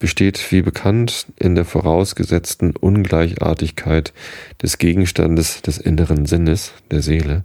[0.00, 4.12] besteht, wie bekannt, in der vorausgesetzten Ungleichartigkeit
[4.60, 7.44] des Gegenstandes des inneren Sinnes, der Seele,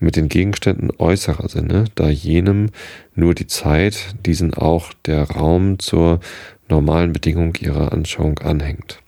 [0.00, 2.70] mit den Gegenständen äußerer Sinne, da jenem
[3.14, 6.20] nur die Zeit, diesen auch der Raum zur
[6.68, 9.00] normalen Bedingung ihrer Anschauung anhängt.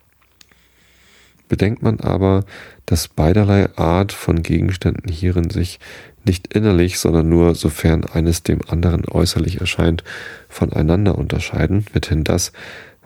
[1.48, 2.44] Bedenkt man aber,
[2.86, 5.78] dass beiderlei Art von Gegenständen hierin sich
[6.26, 10.04] nicht innerlich, sondern nur sofern eines dem anderen äußerlich erscheint,
[10.48, 12.52] voneinander unterscheiden, mithin das,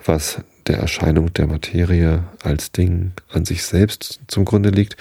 [0.04, 4.96] was der Erscheinung der Materie als Ding an sich selbst zum Grunde liegt,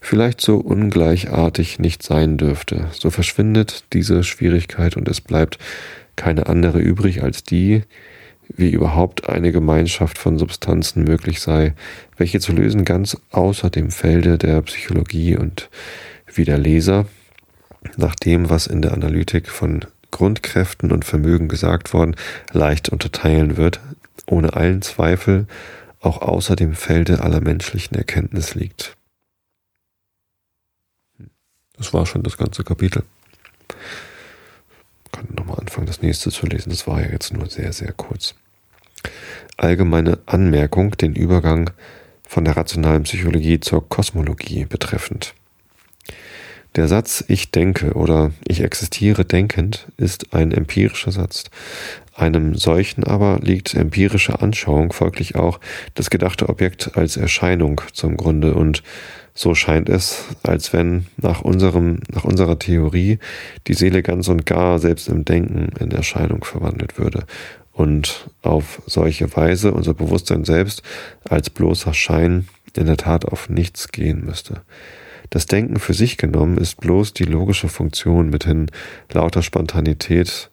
[0.00, 2.88] vielleicht so ungleichartig nicht sein dürfte.
[2.92, 5.58] So verschwindet diese Schwierigkeit und es bleibt
[6.16, 7.82] keine andere übrig als die,
[8.48, 11.74] wie überhaupt eine Gemeinschaft von Substanzen möglich sei,
[12.16, 15.70] welche zu lösen ganz außer dem Felde der Psychologie und
[16.32, 17.06] wie der Leser,
[17.96, 22.16] nach dem, was in der Analytik von Grundkräften und Vermögen gesagt worden,
[22.52, 23.80] leicht unterteilen wird,
[24.26, 25.46] ohne allen Zweifel
[26.00, 28.96] auch außer dem Felde aller menschlichen Erkenntnis liegt.
[31.76, 33.04] Das war schon das ganze Kapitel.
[35.04, 36.70] Ich kann nochmal anfangen, das nächste zu lesen.
[36.70, 38.34] Das war ja jetzt nur sehr, sehr kurz.
[39.56, 41.70] Allgemeine Anmerkung, den Übergang
[42.26, 45.34] von der rationalen Psychologie zur Kosmologie betreffend.
[46.76, 51.44] Der Satz Ich denke oder Ich existiere denkend ist ein empirischer Satz.
[52.14, 55.58] Einem solchen aber liegt empirische Anschauung, folglich auch
[55.94, 58.84] das gedachte Objekt als Erscheinung zum Grunde und
[59.34, 63.18] so scheint es, als wenn nach unserem, nach unserer Theorie
[63.66, 67.24] die Seele ganz und gar selbst im Denken in Erscheinung verwandelt würde
[67.72, 70.82] und auf solche Weise unser Bewusstsein selbst
[71.28, 72.46] als bloßer Schein
[72.76, 74.62] in der Tat auf nichts gehen müsste.
[75.28, 78.70] Das Denken für sich genommen ist bloß die logische Funktion mithin
[79.12, 80.50] lauter Spontanität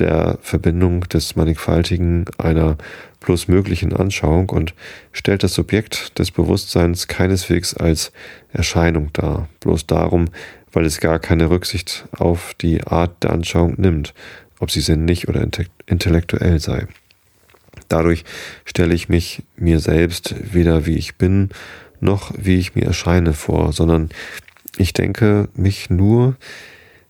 [0.00, 2.76] der Verbindung des Mannigfaltigen einer
[3.20, 4.74] bloß möglichen Anschauung und
[5.12, 8.12] stellt das Subjekt des Bewusstseins keineswegs als
[8.52, 10.30] Erscheinung dar, bloß darum,
[10.72, 14.14] weil es gar keine Rücksicht auf die Art der Anschauung nimmt,
[14.58, 15.46] ob sie sinnlich oder
[15.86, 16.86] intellektuell sei.
[17.88, 18.24] Dadurch
[18.64, 21.50] stelle ich mich mir selbst weder wie ich bin,
[22.02, 24.10] noch wie ich mir erscheine vor, sondern
[24.76, 26.36] ich denke mich nur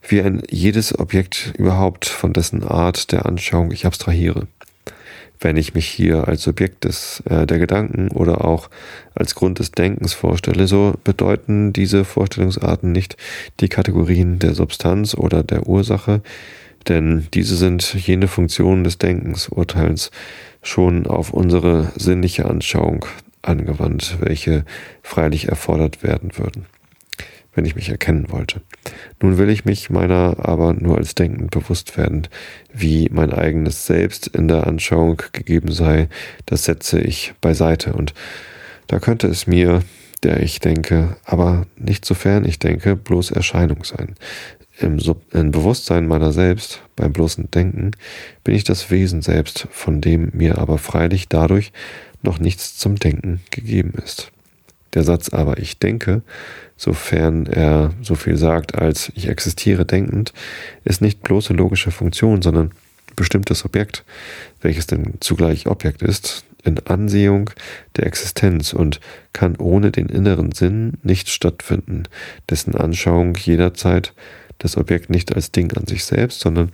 [0.07, 4.47] wie ein jedes Objekt überhaupt von dessen Art der Anschauung ich abstrahiere.
[5.39, 8.69] Wenn ich mich hier als Subjekt des, äh, der Gedanken oder auch
[9.15, 13.17] als Grund des Denkens vorstelle, so bedeuten diese Vorstellungsarten nicht
[13.61, 16.21] die Kategorien der Substanz oder der Ursache,
[16.89, 20.11] denn diese sind jene Funktionen des Denkens, Urteils
[20.63, 23.07] schon auf unsere sinnliche Anschauung
[23.43, 24.65] angewandt, welche
[25.03, 26.67] freilich erfordert werden würden,
[27.55, 28.61] wenn ich mich erkennen wollte.
[29.21, 32.29] Nun will ich mich meiner aber nur als denkend bewusst werden,
[32.73, 36.09] wie mein eigenes Selbst in der Anschauung gegeben sei,
[36.47, 38.15] das setze ich beiseite und
[38.87, 39.83] da könnte es mir,
[40.23, 44.17] der ich denke, aber nicht sofern ich denke, bloß Erscheinung sein.
[44.81, 47.93] Im, Sub Im Bewusstsein meiner selbst, beim bloßen Denken,
[48.45, 51.73] bin ich das Wesen selbst, von dem mir aber freilich dadurch
[52.23, 54.31] noch nichts zum Denken gegeben ist.
[54.95, 56.23] Der Satz aber ich denke,
[56.77, 60.33] sofern er so viel sagt als ich existiere denkend,
[60.85, 62.73] ist nicht bloße logische Funktion, sondern
[63.17, 64.05] bestimmtes Objekt,
[64.61, 67.51] welches denn zugleich Objekt ist, in Ansehung
[67.97, 69.01] der Existenz und
[69.33, 72.05] kann ohne den inneren Sinn nicht stattfinden,
[72.49, 74.13] dessen Anschauung jederzeit
[74.59, 76.71] das Objekt nicht als Ding an sich selbst, sondern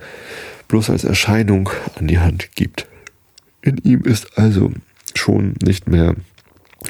[0.67, 2.87] bloß als Erscheinung an die Hand gibt.
[3.61, 4.73] In ihm ist also
[5.17, 6.15] schon nicht mehr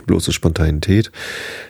[0.05, 1.11] bloße Spontanität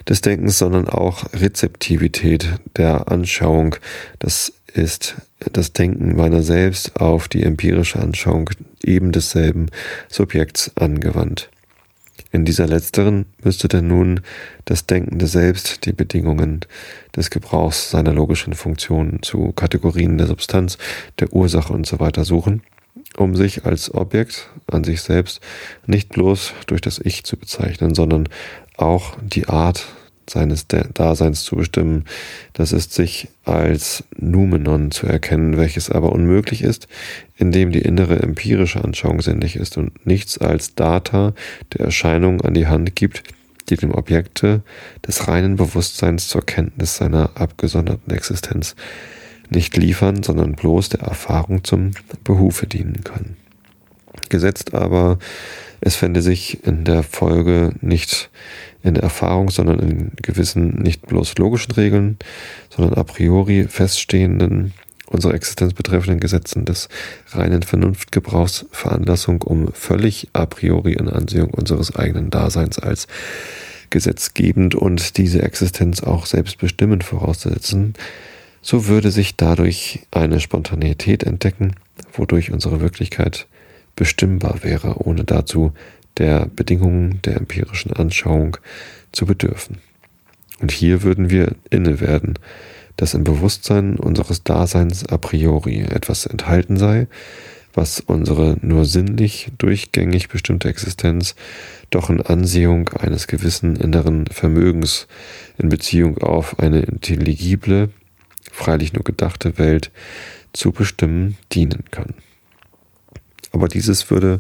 [0.08, 3.76] des Denkens, sondern auch Rezeptivität der Anschauung.
[4.20, 8.50] Das ist das Denken meiner selbst auf die empirische Anschauung
[8.84, 9.68] eben desselben
[10.10, 11.50] Subjekts angewandt.
[12.32, 14.20] In dieser letzteren müsste denn nun
[14.66, 16.62] das Denkende selbst die Bedingungen
[17.16, 20.78] des Gebrauchs seiner logischen Funktionen zu Kategorien der Substanz,
[21.20, 22.12] der Ursache usw.
[22.16, 22.62] So suchen
[23.16, 25.40] um sich als Objekt an sich selbst
[25.86, 28.28] nicht bloß durch das Ich zu bezeichnen, sondern
[28.76, 29.88] auch die Art
[30.30, 32.06] seines Daseins zu bestimmen.
[32.54, 36.88] Das ist sich als Numenon zu erkennen, welches aber unmöglich ist,
[37.38, 41.34] indem die innere empirische Anschauung sinnlich ist und nichts als Data
[41.74, 43.24] der Erscheinung an die Hand gibt,
[43.70, 44.64] die dem Objekte
[45.06, 48.76] des reinen Bewusstseins zur Kenntnis seiner abgesonderten Existenz
[49.50, 51.92] nicht liefern, sondern bloß der Erfahrung zum
[52.24, 53.38] Behufe dienen können.
[54.30, 55.20] Gesetzt aber,
[55.80, 58.30] es fände sich in der Folge nicht
[58.84, 62.18] in der Erfahrung, sondern in gewissen nicht bloß logischen Regeln,
[62.70, 64.74] sondern a priori feststehenden,
[65.08, 66.90] unsere Existenz betreffenden Gesetzen des
[67.30, 73.08] reinen Vernunftgebrauchs Veranlassung, um völlig a priori in Ansehung unseres eigenen Daseins als
[73.90, 77.94] gesetzgebend und diese Existenz auch selbstbestimmend vorauszusetzen,
[78.68, 81.78] so würde sich dadurch eine Spontaneität entdecken,
[82.12, 83.48] wodurch unsere Wirklichkeit
[83.96, 85.72] bestimmbar wäre, ohne dazu
[86.18, 88.58] der Bedingungen der empirischen Anschauung
[89.14, 89.78] zu bedürfen.
[90.60, 92.34] Und hier würden wir inne werden,
[92.98, 97.08] dass im Bewusstsein unseres Daseins a priori etwas enthalten sei,
[97.74, 101.36] was unsere nur sinnlich durchgängig bestimmte Existenz
[101.90, 105.08] doch in Ansehung eines gewissen inneren Vermögens
[105.58, 107.92] in Beziehung auf eine intelligible
[108.58, 109.92] freilich nur gedachte Welt
[110.52, 112.16] zu bestimmen dienen kann.
[113.52, 114.40] Aber dieses würde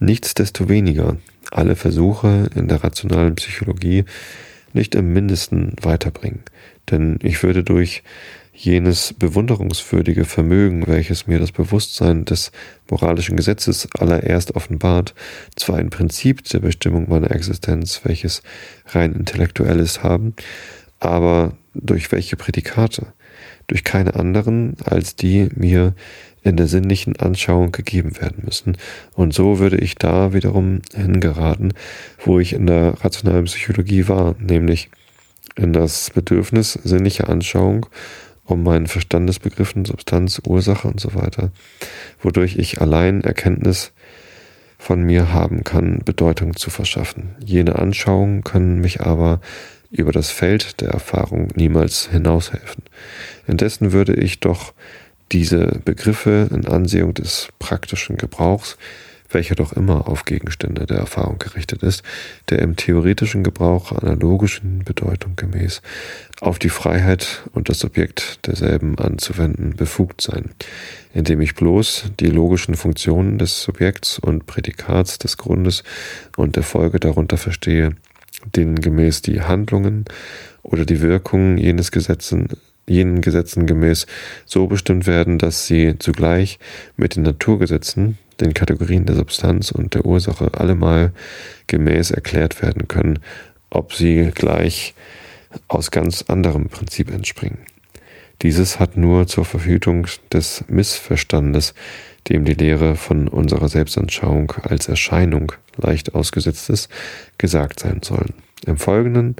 [0.00, 1.16] nichtsdestoweniger
[1.50, 4.04] alle Versuche in der rationalen Psychologie
[4.72, 6.42] nicht im mindesten weiterbringen.
[6.90, 8.02] Denn ich würde durch
[8.52, 12.52] jenes bewunderungswürdige Vermögen, welches mir das Bewusstsein des
[12.90, 15.14] moralischen Gesetzes allererst offenbart,
[15.56, 18.42] zwar ein Prinzip der Bestimmung meiner Existenz, welches
[18.86, 20.34] rein intellektuell ist, haben,
[21.00, 23.12] aber durch welche Prädikate?
[23.66, 25.94] Durch keine anderen als die mir
[26.42, 28.76] in der sinnlichen Anschauung gegeben werden müssen.
[29.14, 31.72] Und so würde ich da wiederum hingeraten,
[32.24, 34.90] wo ich in der rationalen Psychologie war, nämlich
[35.56, 37.86] in das Bedürfnis sinnlicher Anschauung
[38.44, 41.52] um meinen Verstandesbegriffen, Substanz, Ursache und so weiter,
[42.20, 43.92] wodurch ich allein Erkenntnis
[44.78, 47.36] von mir haben kann, Bedeutung zu verschaffen.
[47.44, 49.40] Jene Anschauungen können mich aber
[49.92, 52.82] über das Feld der Erfahrung niemals hinaushelfen.
[53.46, 54.72] Indessen würde ich doch
[55.30, 58.76] diese Begriffe in Ansehung des praktischen Gebrauchs,
[59.30, 62.02] welcher doch immer auf Gegenstände der Erfahrung gerichtet ist,
[62.50, 65.80] der im theoretischen Gebrauch analogischen Bedeutung gemäß
[66.40, 70.50] auf die Freiheit und das Objekt derselben anzuwenden befugt sein,
[71.14, 75.82] indem ich bloß die logischen Funktionen des Subjekts und Prädikats des Grundes
[76.36, 77.94] und der Folge darunter verstehe,
[78.54, 80.04] denen gemäß die Handlungen
[80.62, 82.48] oder die Wirkungen jenes Gesetzen
[82.86, 84.06] jenen Gesetzen gemäß
[84.44, 86.58] so bestimmt werden, dass sie zugleich
[86.96, 91.12] mit den Naturgesetzen, den Kategorien der Substanz und der Ursache allemal
[91.66, 93.20] gemäß erklärt werden können,
[93.70, 94.94] ob sie gleich
[95.68, 97.58] aus ganz anderem Prinzip entspringen.
[98.42, 101.74] Dieses hat nur zur Verhütung des Missverstandes,
[102.28, 106.90] dem die Lehre von unserer Selbstanschauung als Erscheinung leicht ausgesetzt ist,
[107.38, 108.34] gesagt sein sollen.
[108.66, 109.36] Im Folgenden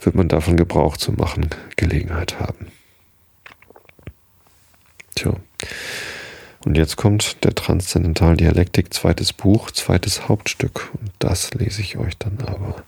[0.00, 2.70] wird man davon Gebrauch zu machen Gelegenheit haben.
[5.14, 5.34] Tja.
[6.64, 8.36] Und jetzt kommt der Transzendentalen
[8.92, 10.90] zweites Buch, zweites Hauptstück.
[11.00, 12.82] Und das lese ich euch dann aber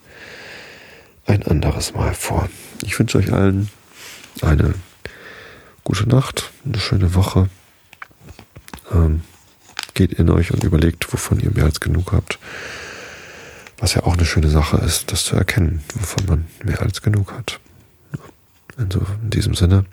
[1.26, 2.48] ein anderes Mal vor.
[2.82, 3.70] Ich wünsche euch allen
[4.42, 4.74] eine
[5.84, 7.48] gute Nacht, eine schöne Woche.
[8.92, 9.22] Ähm,
[9.94, 12.38] geht in euch und überlegt, wovon ihr mehr als genug habt.
[13.78, 17.32] Was ja auch eine schöne Sache ist, das zu erkennen, wovon man mehr als genug
[17.32, 17.58] hat.
[18.76, 19.84] Also in diesem Sinne,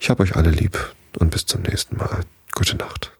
[0.00, 0.78] ich habe euch alle lieb
[1.18, 2.20] und bis zum nächsten Mal.
[2.54, 3.12] Gute Nacht.